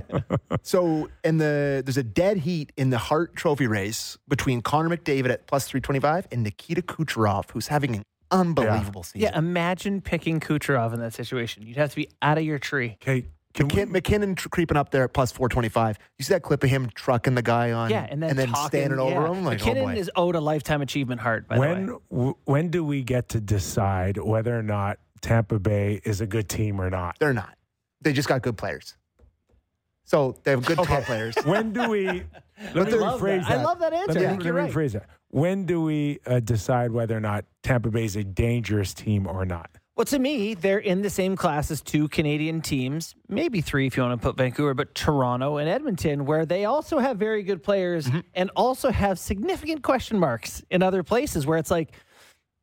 [0.62, 5.30] so in the there's a dead heat in the Hart Trophy race between Connor McDavid
[5.30, 9.22] at plus three twenty five and Nikita Kucherov, who's having an unbelievable season.
[9.22, 11.64] yeah, imagine picking Kucherov in that situation.
[11.66, 12.98] You'd have to be out of your tree.
[13.02, 15.98] Okay, McKin- we, MacKinnon tr- creeping up there at plus 425.
[16.20, 19.00] You see that clip of him trucking the guy on Yeah, and then, talking, standing
[19.00, 19.32] over yeah.
[19.32, 19.46] him?
[19.46, 21.68] Like, MacKinnon oh is owed a lifetime achievement Hart, by the way.
[21.74, 26.28] when w- when do we get to decide whether or not Tampa Bay is a
[26.28, 27.18] good team or not?
[27.20, 27.56] They're not.
[28.02, 28.96] They just got good players.
[30.04, 31.36] So they have good top players.
[31.46, 32.06] When do we?
[32.74, 33.50] Let me they're- love rephrase that.
[33.50, 33.60] that.
[33.60, 34.14] I love that answer.
[34.14, 34.72] Let me, I think let you're me right.
[34.72, 35.10] rephrase that.
[35.30, 39.46] When do we uh, decide whether or not Tampa Bay is a dangerous team or
[39.46, 39.70] not?
[39.98, 43.98] Well, to me, they're in the same class as two Canadian teams, maybe three if
[43.98, 47.62] you want to put Vancouver, but Toronto and Edmonton, where they also have very good
[47.64, 48.20] players Mm-hmm.
[48.36, 51.92] and also have significant question marks in other places where it's like,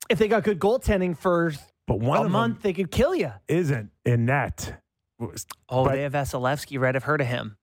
[0.09, 1.52] if they got good goaltending for
[1.87, 3.32] But one a of month, them they could kill you.
[3.49, 4.80] isn't in net.
[5.20, 6.95] Oh, But- they have Vasilevskiy, right?
[6.97, 7.57] I've heard of him.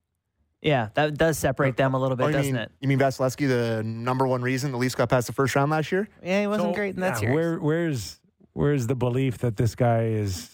[0.61, 2.71] Yeah, that does separate them a little bit, Oh, you doesn't mean, it?
[2.79, 5.91] You mean Vasilevskiy, the number one reason the Leafs got past the first round last
[5.91, 6.07] year?
[6.23, 7.33] Yeah, he wasn't So, great in that yeah, series.
[7.35, 8.19] Where, where's
[8.53, 10.51] where's the belief that this guy is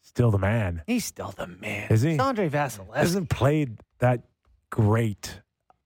[0.00, 0.82] still the man?
[0.86, 1.88] He's still the man.
[1.90, 2.12] Is he?
[2.12, 2.96] It's Andrei Vasilevskiy.
[2.96, 4.22] Hasn't played that
[4.70, 5.42] great,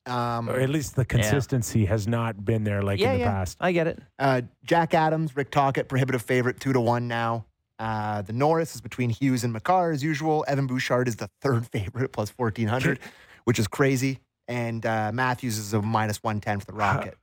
[0.06, 3.30] Um, or at least the consistency has not been there like yeah, in the yeah,
[3.30, 3.58] past.
[3.60, 3.98] I get it.
[4.18, 7.46] uh, Jack Adams, Rick Tocchet, prohibitive favorite, two to one now.
[7.78, 10.44] Uh, the Norris is between Hughes and Makar as usual.
[10.48, 12.98] Evan Bouchard is the third favorite plus 1400,
[13.44, 14.20] which is crazy.
[14.48, 17.16] And uh, Matthews is a minus 110 for the Rocket.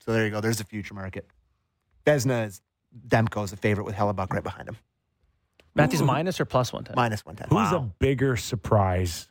[0.00, 0.40] So there you go.
[0.40, 1.26] There's the future market.
[2.04, 2.60] Vezina is
[3.08, 4.76] Demko is a favorite with Hellebuyck right behind him.
[5.74, 6.94] Matthews minus or plus one ten?
[6.94, 7.56] Minus 110.
[7.56, 9.28] Who's a bigger surprise,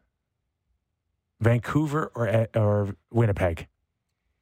[1.43, 3.67] Vancouver or E- or Winnipeg?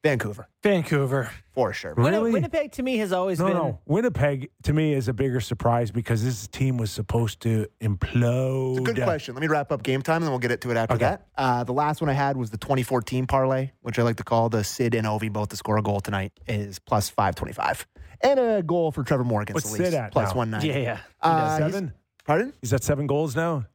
[0.03, 1.29] Vancouver, Vancouver.
[1.53, 1.93] for sure.
[1.93, 2.31] Winni- Really?
[2.31, 3.53] Winnipeg to me has always No, been.
[3.55, 3.79] no.
[3.85, 8.79] Winnipeg to me is a bigger surprise because this team was supposed to implode.
[8.79, 9.35] It's a good question.
[9.35, 11.05] Let me wrap up game time and then we'll get it to it after Okay.
[11.05, 11.27] that.
[11.37, 14.49] Uh, the last one I had was the 2014 parlay, which I like to call
[14.49, 17.85] the Sid and Ovi both to score a goal tonight, is plus 525.
[18.23, 19.53] And a goal for Trevor Morgan.
[19.53, 20.35] What's Sid at Plus now?
[20.35, 20.67] 190.
[20.67, 20.99] Yeah, yeah.
[21.21, 21.93] Uh, he's- Seven?
[22.25, 22.53] Pardon?
[22.61, 23.65] He's at seven goals now.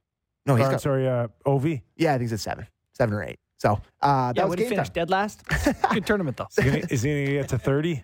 [0.44, 1.82] No, Or, he's I'm got, sorry, uh, Ovi.
[1.96, 2.66] yeah, I think he's at seven,
[2.96, 3.38] seven or eight.
[3.58, 4.94] So uh, that Yeah, was would he game finish time.
[4.94, 5.42] dead last?
[5.92, 6.46] Good tournament though.
[6.58, 8.02] Is he gonna, is he gonna get to thirty?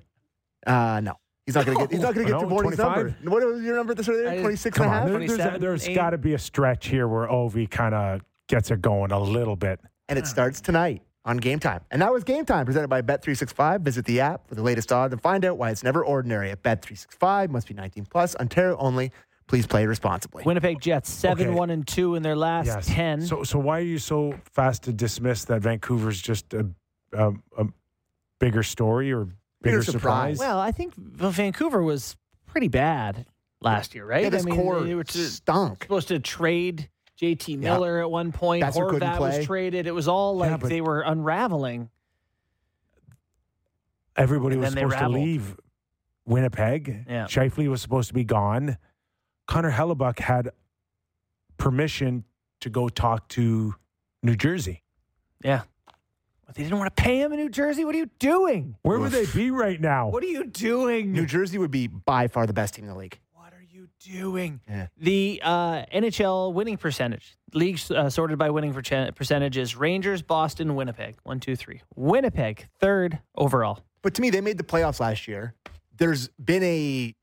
[0.67, 1.15] Uh, no,
[1.47, 1.91] he's not going to get.
[1.93, 3.05] He's not going to get No, to Morning's 25?
[3.25, 3.31] number.
[3.31, 4.41] What was your number at the start of the I- day?
[4.43, 7.69] 26 Come on, there- there's, 27, there's got to be a stretch here where Ovi
[7.69, 9.81] kind of gets it going a little bit.
[10.09, 11.81] and it starts tonight on Game Time.
[11.91, 13.81] And that was Game Time presented by Bet365.
[13.81, 16.63] Visit the app for the latest odds and find out why it's never ordinary at
[16.63, 17.51] Bet365.
[17.51, 18.37] Must be 19 plus.
[18.37, 19.11] Ontario only.
[19.53, 20.45] Please play responsibly.
[20.45, 21.55] Winnipeg Jets seven Okay.
[21.55, 22.87] one and two in their last Yes.
[22.87, 23.21] ten.
[23.21, 26.67] So, so why are you so fast to dismiss that Vancouver's just a,
[27.13, 27.67] a, a
[28.41, 29.37] bigger story or bigger,
[29.81, 30.37] Bigger surprise.
[30.37, 30.39] surprise?
[30.39, 33.27] well, I think Vancouver was pretty bad
[33.61, 34.23] last year, right?
[34.23, 35.83] Yeah, this I mean, core they were t- stunk.
[35.83, 36.89] supposed to trade
[37.21, 37.57] JT Yeah.
[37.75, 38.65] Miller at one point.
[38.65, 39.87] Boeser couldn't Horvat was traded.
[39.87, 41.91] It was all like but- they were unraveling.
[44.17, 45.57] Everybody And was supposed to leave
[46.25, 47.05] Winnipeg.
[47.07, 47.27] Yeah.
[47.27, 48.79] Scheifele was supposed to be gone.
[49.47, 50.51] Connor Hellebuyck had
[51.57, 52.25] permission
[52.61, 53.75] to go talk to
[54.23, 54.83] New Jersey.
[55.45, 55.63] Yeah.
[56.47, 57.85] But they didn't want to pay him in New Jersey.
[57.85, 58.77] What are you doing?
[58.83, 60.09] Where would they be right now?
[60.09, 61.13] What are you doing?
[61.13, 63.19] New Jersey would be by far the best team in the league.
[63.33, 64.61] What are you doing?
[64.69, 64.89] Yeah.
[64.99, 71.17] The uh, NHL winning percentage, leagues uh, sorted by winning percent- percentages Rangers, Boston, Winnipeg.
[71.23, 71.81] One, two, three.
[71.97, 73.81] Winnipeg, third overall.
[74.03, 75.55] But to me, they made the playoffs last year.
[75.97, 77.15] There's been a,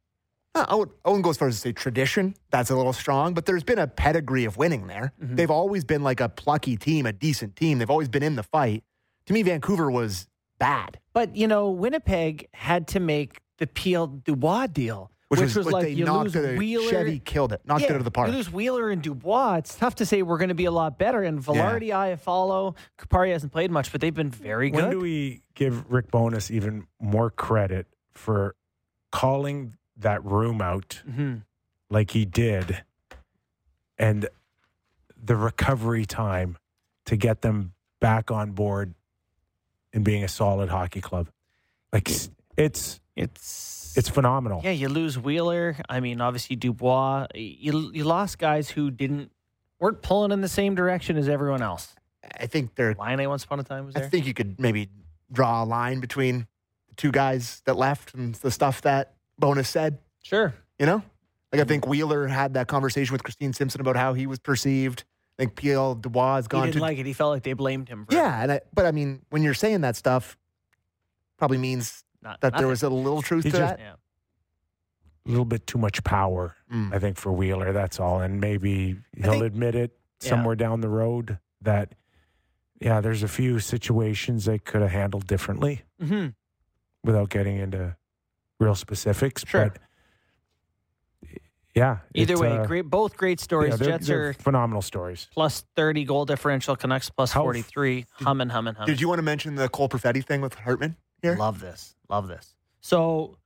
[0.68, 2.36] I would- I wouldn't go as far as to say tradition.
[2.52, 5.14] That's a little strong, but there's been a pedigree of winning there.
[5.22, 5.36] Mm-hmm.
[5.36, 7.78] They've always been like a plucky team, a decent team.
[7.80, 8.84] They've always been in the fight.
[9.28, 10.28] To me, Vancouver was
[10.60, 11.00] bad.
[11.14, 15.84] But, you know, Winnipeg had to make the PL Dubois deal, which, which, was, like
[15.86, 16.90] they you knocked lose it- Wheeler.
[16.90, 17.62] Chevy killed it.
[17.66, 18.30] Knocked it out of the park.
[18.30, 19.56] You lose Wheeler and Dubois.
[19.58, 21.22] It's tough to say we're going to be a lot better.
[21.24, 22.76] And Vilardi, I follow.
[22.98, 24.82] Kupari hasn't played much, but they've been very good.
[24.82, 28.56] When do we give Rick Bowness even more credit for
[29.12, 31.44] calling that room out Mhm.
[31.90, 32.84] like he did
[33.98, 34.28] and
[35.22, 36.58] the recovery time
[37.06, 38.94] to get them back on board
[39.94, 41.30] and being a solid hockey club?
[41.92, 42.10] Like
[42.58, 44.62] it's It's it's phenomenal.
[44.64, 44.72] yeah.
[44.72, 45.76] You lose Wheeler.
[45.90, 47.28] I mean, obviously Dubois.
[47.36, 49.32] You you lost guys who didn't
[49.80, 51.96] weren't pulling in the same direction as everyone else.
[52.40, 52.94] I think they're.
[52.94, 54.90] Line once upon a time was I think you could maybe
[55.32, 56.48] draw a line between
[56.90, 60.00] the two guys that left and the stuff that Bowness said.
[60.24, 60.54] sure.
[60.78, 61.04] You know,
[61.52, 65.04] like I think Wheeler had that conversation with Christine Simpson about how he was perceived.
[65.38, 67.06] I think PL Dubois has He gone didn't to like it.
[67.06, 68.06] He felt like they blamed him.
[68.06, 70.38] For yeah, and I, but I mean, when you're saying that stuff,
[71.38, 73.80] probably means not, that there was a little truth He to just- that.
[73.80, 73.94] Yeah.
[75.26, 76.94] A little bit too much power, Mm.
[76.94, 77.72] I think, for Wheeler.
[77.74, 78.22] That's all.
[78.22, 80.30] And maybe he'll think- admit it Yeah.
[80.30, 81.94] somewhere down the road that,
[82.80, 85.84] yeah, there's a few situations they could have handled differently.
[86.00, 86.28] hmm
[87.04, 87.96] without getting into
[88.60, 89.44] real specifics.
[89.48, 89.70] Sure.
[89.70, 89.78] But
[91.76, 92.00] yeah.
[92.14, 92.82] Either way, uh, great.
[92.90, 93.72] Both great stories.
[93.72, 95.28] yeah, they're, Jets they're are phenomenal stories.
[95.32, 96.76] plus thirty goal differential.
[96.76, 98.06] Canucks plus How f- forty three.
[98.14, 98.94] Humming, humming, humming.
[98.94, 101.36] Did you want to mention the Cole Perfetti thing with Hartman here?
[101.36, 101.96] Love this.
[102.10, 102.56] Love this.
[102.82, 103.38] So,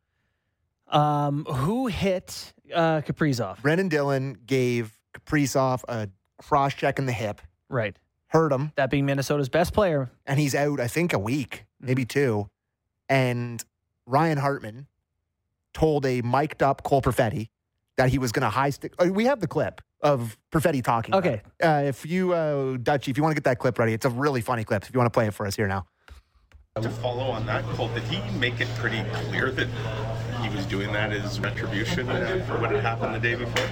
[0.87, 3.61] um, who hit uh, Kaprizov?
[3.61, 6.09] Brendan Dillon gave Kaprizov a
[6.41, 7.95] cross check in the hip, Right.
[8.27, 10.11] hurt him, That being Minnesota's best player.
[10.25, 11.85] and he's out, I think, a week, Mm-hmm.
[11.87, 12.47] maybe two.
[13.09, 13.63] And
[14.05, 14.87] Ryan Hartman
[15.73, 17.49] told a mic'd up Cole Perfetti
[17.97, 18.93] that he was going to high stick.
[18.99, 21.13] uh, We have the clip of Perfetti talking.
[21.15, 21.41] Okay.
[21.63, 24.09] Uh, if you, uh, Dutchy, if you want to get that clip ready, it's a
[24.09, 24.83] really funny clip.
[24.83, 25.85] If you want to play it for us here now.
[26.81, 29.67] To follow on that, Cole, did he make it pretty clear that
[30.41, 33.67] he was doing that as retribution for what had happened the day before?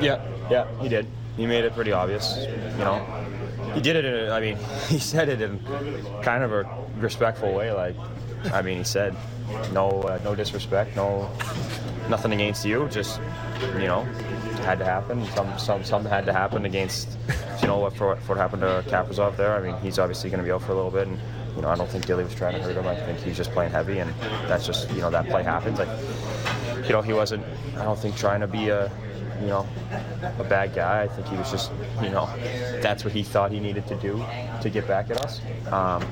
[0.00, 1.08] Yeah, yeah, he did.
[1.36, 2.36] He made it pretty obvious.
[2.78, 3.04] You know,
[3.74, 4.04] he did it.
[4.04, 4.56] In a, I mean,
[4.88, 5.58] he said it in
[6.22, 6.64] kind of a
[6.98, 7.72] respectful way.
[7.72, 7.96] Like,
[8.52, 9.14] I mean, he said,
[9.72, 11.30] no, uh, no disrespect, no,
[12.08, 12.88] nothing against you.
[12.88, 13.20] Just,
[13.74, 14.02] you know,
[14.62, 15.24] had to happen.
[15.26, 17.18] Some, some, something had to happen against,
[17.60, 19.54] you know, what for, for what happened to Kaprizov there.
[19.54, 21.18] I mean, he's obviously going to be out for a little bit, and
[21.56, 22.86] you know, I don't think Dilly was trying to hurt him.
[22.86, 24.10] I think he's just playing heavy, and
[24.48, 25.78] that's just, you know, that play happens.
[25.78, 25.88] Like,
[26.86, 27.44] you know, he wasn't.
[27.76, 28.90] I don't think trying to be a,
[29.40, 29.68] you know,
[30.38, 31.02] a bad guy.
[31.02, 31.70] I think he was just,
[32.02, 32.26] you know,
[32.80, 34.24] that's what he thought he needed to do
[34.62, 35.40] to get back at us.
[35.70, 36.02] Um,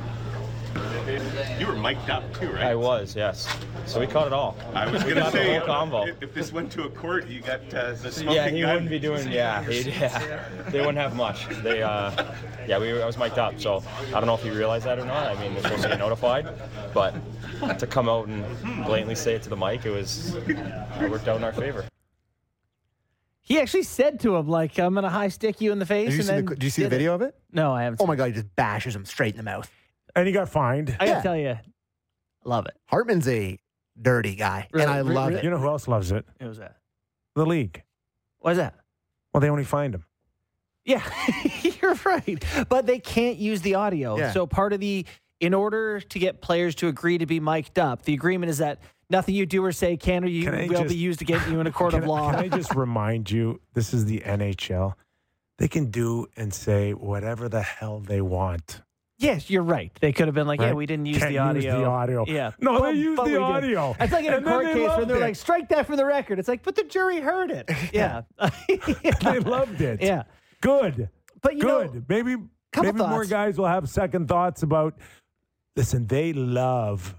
[1.59, 2.62] You were mic'd up too, right?
[2.62, 3.49] I was, yes.
[3.87, 4.57] So we caught it all.
[4.75, 6.07] I was going to say, the whole combo.
[6.07, 8.73] if, if this went to a court, you got uh, the smoking Yeah, he gun.
[8.75, 9.31] wouldn't be doing.
[9.31, 11.49] Yeah, he, yeah, they wouldn't have much.
[11.62, 12.33] They, uh,
[12.66, 15.05] yeah, we I was mic'd up, so I don't know if you realized that or
[15.05, 15.37] not.
[15.37, 16.49] I mean, they're supposed to get notified,
[16.95, 17.14] but
[17.79, 18.45] to come out and
[18.85, 21.85] blatantly say it to the mic, it was it worked out in our favor.
[23.43, 26.11] He actually said to him, like, I'm going to high stick you in the face.
[26.11, 26.99] Did you and see then the, do you see the did it.
[26.99, 27.35] video of it?
[27.51, 28.01] No, I haven't.
[28.01, 29.68] Oh my God, he just bashes him straight in the mouth.
[30.17, 30.97] And he got fined.
[31.01, 31.21] I got to Yeah.
[31.23, 31.59] tell you,
[32.45, 32.75] love it.
[32.87, 33.59] Hartman's a
[34.01, 34.85] dirty guy, Really?
[34.87, 35.45] and I Re- love re- it.
[35.45, 36.25] You know who else loves it?
[36.41, 36.77] It was that.
[37.37, 37.83] The league.
[38.39, 38.75] What is that?
[39.33, 40.05] Well, they only fined him.
[40.85, 41.03] Yeah,
[41.83, 42.43] you're right.
[42.69, 44.17] But they can't use the audio.
[44.17, 44.33] Yeah.
[44.33, 45.05] So part of the,
[45.39, 48.81] in order to get players to agree to be mic'd up, the agreement is that
[49.11, 51.49] nothing you do or say can or you Can I will just- be used against
[51.49, 52.31] you in a court Can of I- law.
[52.33, 54.95] Can I just remind you, this is the NHL.
[55.59, 58.81] They can do and say whatever the hell they want.
[59.21, 59.93] Yes, you're right.
[60.01, 61.81] They could have been like, yeah, we didn't use Can't the audio.
[61.81, 62.25] the audio.
[62.27, 62.51] Yeah.
[62.61, 63.39] No, But- they used the did.
[63.39, 63.95] audio.
[64.01, 65.21] It's like in a And court case where they're it.
[65.21, 66.39] like, strike that from the record.
[66.39, 67.71] It's like, but the jury heard it.
[67.93, 68.23] Yeah.
[69.23, 70.03] They loved it.
[70.03, 70.25] Yeah.
[70.61, 71.09] Good.
[71.43, 71.95] But you Good.
[71.95, 72.37] know, maybe
[72.81, 74.95] maybe more guys will have second thoughts about.
[75.77, 77.14] Listen, they love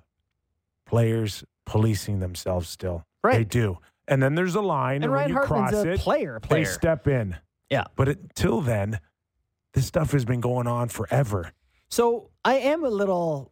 [0.85, 2.69] players policing themselves.
[2.69, 3.37] Still, Right.
[3.37, 3.77] they do.
[4.07, 6.65] And then there's a line, and and, when you Hartman's cross a it, player, they
[6.65, 7.37] step in.
[7.69, 7.85] Yeah.
[7.95, 8.99] But until then,
[9.73, 11.51] this stuff has been going on forever.
[11.91, 13.51] So I am a little.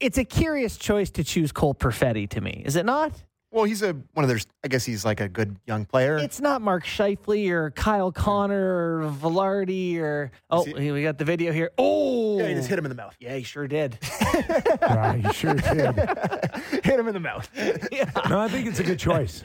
[0.00, 3.12] It's a curious choice to choose Cole Perfetti to me, is it not?
[3.50, 4.38] Well, he's a one of their.
[4.62, 6.18] I guess he's like a good young player.
[6.18, 11.24] It's not Mark Scheifele or Kyle Connor or Vilardi or oh, See- we got the
[11.24, 11.70] video here.
[11.78, 13.16] Oh, yeah, he just hit him in the mouth.
[13.20, 13.98] Yeah, he sure did.
[14.80, 15.94] Yeah, you sure did.
[16.84, 17.48] hit him in the mouth.
[17.92, 19.42] yeah, No, I think it's a good choice.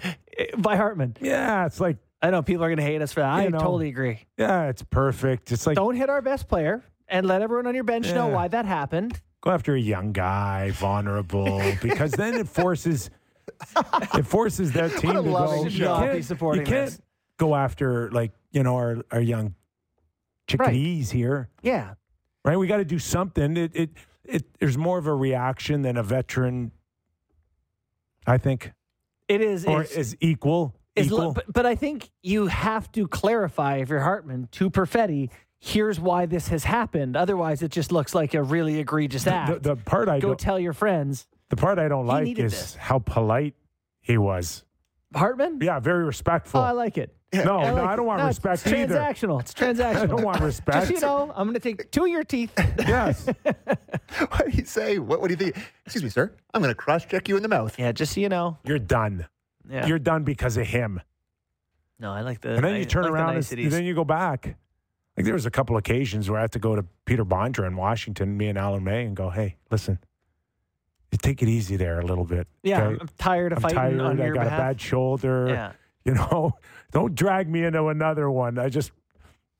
[0.58, 1.16] by Hartman.
[1.22, 3.30] Yeah, it's like, I know people are going to hate us for that.
[3.30, 3.58] I know.
[3.60, 4.20] totally agree.
[4.38, 5.52] yeah, it's perfect.
[5.52, 8.47] It's like Don't hit our best player and let everyone on your bench know why
[8.49, 9.22] that happened.
[9.41, 13.09] go after a young guy, vulnerable, because then it forces
[14.16, 15.64] it forces their team a to go.
[15.64, 15.68] show.
[15.70, 17.01] You Not be can't, supporting you can't this.
[17.38, 19.55] go after like you know our our young
[20.47, 21.93] chickadees here, Yeah.
[22.43, 22.57] right?
[22.57, 23.55] We got to do something.
[23.57, 23.89] It, it
[24.26, 26.72] it there's more of a reaction than a veteran
[28.26, 28.72] I think,
[29.28, 29.66] It is.
[29.66, 30.74] or is equal.
[30.95, 31.18] is equal.
[31.20, 35.30] lo- but, but I think you have to clarify if you're Hartman to Perfetti.
[35.66, 37.16] Here's why this has happened.
[37.16, 39.64] Otherwise, it just looks like a really egregious the, act.
[39.64, 41.26] the part I Go don't, tell your friends.
[41.47, 42.76] the part I don't like is this.
[42.76, 43.55] how polite
[44.01, 44.66] he was.
[45.16, 45.59] Hartman?
[45.61, 46.59] Yeah, very respectful.
[46.59, 46.64] Oh.
[46.64, 47.16] I like it.
[47.34, 48.95] no, I no, I don't want No, respect it's either.
[48.95, 49.39] transactional.
[49.39, 49.95] It's transactional.
[49.95, 50.89] I don't want respect.
[50.89, 52.51] Just you know, I'm going to take two of your teeth.
[52.80, 53.28] yes.
[54.20, 54.99] What do you say?
[54.99, 55.66] What, what do you think?
[55.86, 56.32] Excuse me, sir.
[56.53, 57.80] I'm going to cross check you in the mouth.
[57.80, 58.57] yeah, just so you know.
[58.66, 59.28] You're done.
[59.68, 59.88] Yeah.
[59.88, 60.99] You're done because of him.
[61.99, 62.55] no, I like the.
[62.55, 64.57] And then I you turn like the around and, and then you go back.
[65.16, 67.76] Like there was a couple occasions where I had to go to Peter Bondra in
[67.76, 69.99] Washington, me and Alan May, and go, "Hey, listen,
[71.18, 72.47] take it easy there a little bit.
[72.64, 72.97] yeah, okay?
[73.01, 74.01] I'm tired of I'm fighting tired.
[74.01, 74.59] on I your got behalf.
[74.59, 75.47] a bad shoulder.
[75.49, 75.72] yeah.
[76.05, 76.51] You know,
[76.91, 78.59] don't drag me into another one.
[78.59, 78.91] I just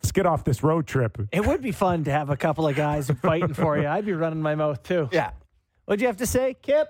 [0.02, 1.18] let's get off this road trip.
[1.32, 3.88] It would be fun to have a couple of guys fighting for you.
[3.88, 5.10] I'd be running my mouth too.
[5.12, 5.32] Yeah.
[5.86, 6.90] What'd you have to say, Kip?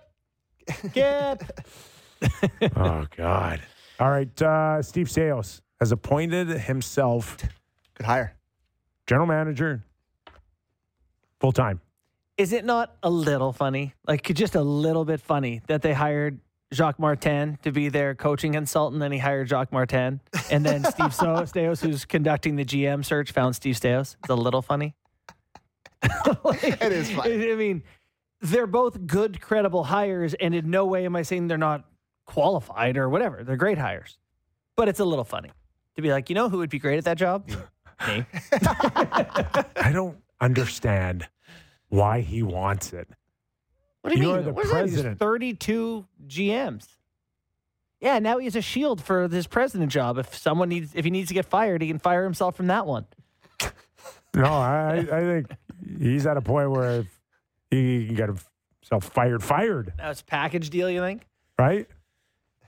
[0.93, 1.43] Kip.
[2.75, 3.61] oh God!
[3.99, 7.37] All right, uh, Steve Staios has appointed himself
[7.95, 8.35] Good hire.
[9.07, 9.83] General manager
[11.39, 11.81] full time.
[12.37, 13.93] Is it not a little funny?
[14.07, 16.39] Like just a little bit funny that they hired
[16.73, 21.13] Jacques Martin to be their coaching consultant, then he hired Jacques Martin, and then Steve
[21.13, 24.15] so- Staios, who's conducting the GM search, found Steve Staios.
[24.21, 24.95] It's a little funny.
[26.43, 27.51] Like, It is funny.
[27.51, 27.83] I mean,
[28.41, 31.85] they're both good, credible hires, and in no way am I saying they're not
[32.25, 33.43] qualified or whatever.
[33.43, 34.17] They're great hires,
[34.75, 35.51] but it's a little funny
[35.95, 37.49] to be like, you know, who would be great at that job?
[38.07, 38.25] Me.
[39.75, 41.27] I don't understand
[41.89, 43.07] why he wants it.
[44.01, 44.45] What do you, You're mean?
[44.45, 44.83] the What is that?
[44.85, 45.19] He's president.
[45.19, 46.87] 32 GMs.
[48.01, 50.17] Yeah, now he has a shield for his president job.
[50.17, 52.85] If someone needs, if he needs to get fired, he can fire himself from that
[52.85, 53.05] one.
[54.35, 55.47] No, I, I think
[55.99, 57.19] he's at a point where if
[57.69, 58.29] he can get
[58.81, 60.89] himself fired, fired, Now it's package deal.
[60.89, 61.25] You think?
[61.57, 61.87] right?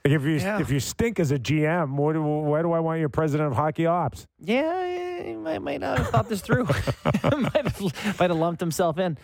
[0.05, 0.59] If you Yeah.
[0.61, 3.87] if you stink as a GM, what why do I want you president of hockey
[3.87, 4.27] ops?
[4.39, 6.65] Yeah, he might, might not have thought this through.
[7.23, 7.81] might have
[8.19, 9.17] might have lumped himself in.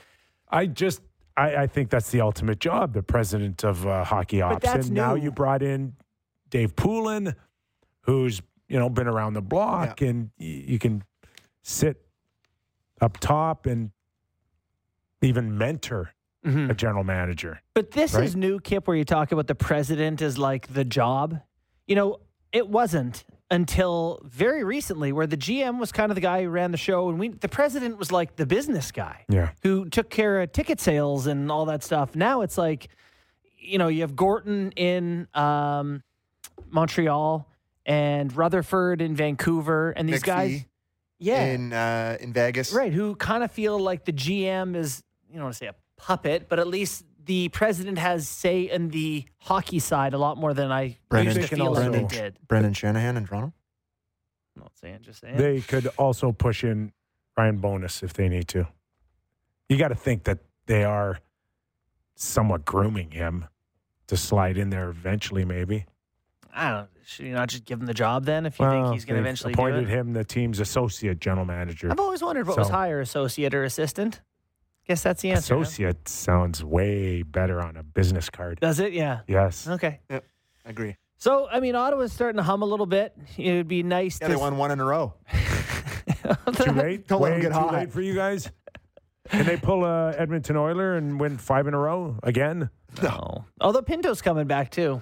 [0.50, 1.02] I just
[1.38, 4.68] I, I think that's the ultimate job, the president of uh, hockey ops.
[4.68, 5.94] and now you brought in
[6.50, 7.36] Dave Poulin,
[8.02, 11.04] who's you know been around the block, and y- you can
[11.62, 12.02] sit
[13.00, 13.92] up top and
[15.22, 16.12] even mentor
[16.44, 17.62] a general manager.
[17.76, 18.24] But this Right?
[18.24, 21.40] is new, Kip, where you talk about the president as like the job.
[21.88, 22.20] You know,
[22.52, 26.72] it wasn't until very recently where the GM was kind of the guy who ran
[26.72, 29.26] the show, and we the president was like the business guy.
[29.30, 29.50] Yeah.
[29.62, 32.16] who took care of ticket sales and all that stuff.
[32.16, 32.88] Now it's like,
[33.58, 36.02] you know, you have Gorton in um,
[36.70, 37.48] Montreal
[37.86, 40.66] and Rutherford in Vancouver, and these Nick guys,
[41.20, 42.74] yeah, In uh, in Vegas.
[42.74, 45.76] right, who kind of feel like the GM is, you don't want to say a
[46.02, 50.54] puppet, but at least the president has say in the hockey side a lot more
[50.54, 52.38] than I Brendan- used to They can feel like also- they did.
[52.48, 53.54] Brendan Shanahan in Toronto.
[54.56, 55.38] I'm not saying, just saying.
[55.38, 56.92] They could also push in
[57.38, 58.68] Ryan Bowness if they need to.
[59.70, 61.20] You got to think that they are
[62.16, 63.46] somewhat grooming him
[64.08, 65.86] to slide in there eventually, maybe.
[66.54, 66.90] I don't.
[67.06, 69.22] Should you not just give him the job then if you think he's going to
[69.22, 69.90] they've eventually do appointed it?
[69.90, 71.90] him the team's associate general manager.
[71.92, 74.22] I've always wondered what was higher, associate or assistant.
[74.92, 75.56] Guess that's the answer.
[75.56, 75.62] huh?
[75.62, 78.60] Associate sounds way better on a business card.
[78.60, 78.92] Does it?
[78.92, 79.22] Yeah.
[79.26, 79.66] Yes.
[79.66, 80.02] Okay.
[80.10, 80.26] Yep.
[80.66, 80.98] I agree.
[81.18, 83.14] So, I mean, Ottawa's starting to hum a little bit.
[83.38, 84.34] It would be nice Yeah, to.
[84.34, 85.14] they won one in a row.
[86.56, 87.08] Too late.
[87.08, 87.74] Don't let way him get too hot.
[87.74, 88.52] late for you guys.
[89.30, 92.70] Can they pull a Edmonton Oiler and win five in a row again?
[93.02, 93.46] No.
[93.62, 95.02] Although Pinto's coming back too.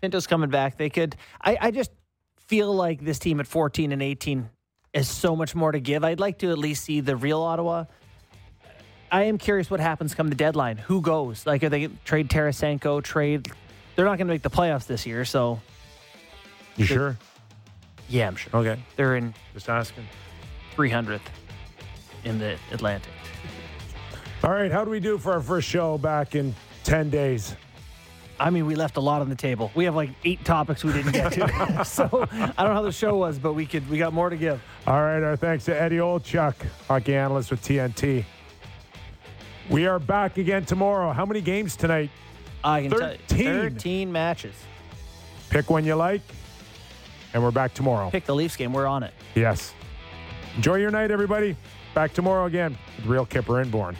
[0.00, 0.76] Pinto's coming back.
[0.76, 1.14] They could.
[1.40, 1.92] I, I just
[2.48, 4.50] feel like this team at 14 and 18
[4.92, 6.02] is so much more to give.
[6.02, 7.84] I'd like to at least see the real Ottawa.
[9.14, 10.76] I am curious what happens come the deadline.
[10.76, 11.46] Who goes?
[11.46, 13.00] Like, are they trade Tarasenko?
[13.00, 13.46] Trade?
[13.94, 15.60] They're not going to make the playoffs this year, so
[16.74, 17.16] You sure?
[18.08, 18.82] yeah, I'm sure Okay.
[18.96, 20.08] they're in Just asking.
[20.74, 21.20] 300th
[22.24, 23.12] in the Atlantic.
[24.42, 24.72] All right.
[24.72, 26.52] How do we do for our first show back in
[26.82, 27.54] 10 days?
[28.40, 29.70] I mean, we left a lot on the table.
[29.76, 31.84] We have like eight topics we didn't get to.
[31.84, 34.36] so I don't know how the show was, but we could we got more to
[34.36, 34.60] give.
[34.88, 36.54] All right, our thanks to Eddie Olczyk,
[36.88, 38.24] hockey analyst with TNT.
[39.70, 41.12] We are back again tomorrow.
[41.12, 42.10] How many games tonight?
[42.62, 43.44] I can tell you, 13.
[43.44, 44.54] 13 matches.
[45.50, 46.22] Pick one you like,
[47.32, 48.10] and we're back tomorrow.
[48.10, 48.72] Pick the Leafs game.
[48.72, 49.14] We're on it.
[49.34, 49.72] Yes.
[50.56, 51.56] Enjoy your night, everybody.
[51.94, 53.96] Back tomorrow again with Real Kyper Inborn.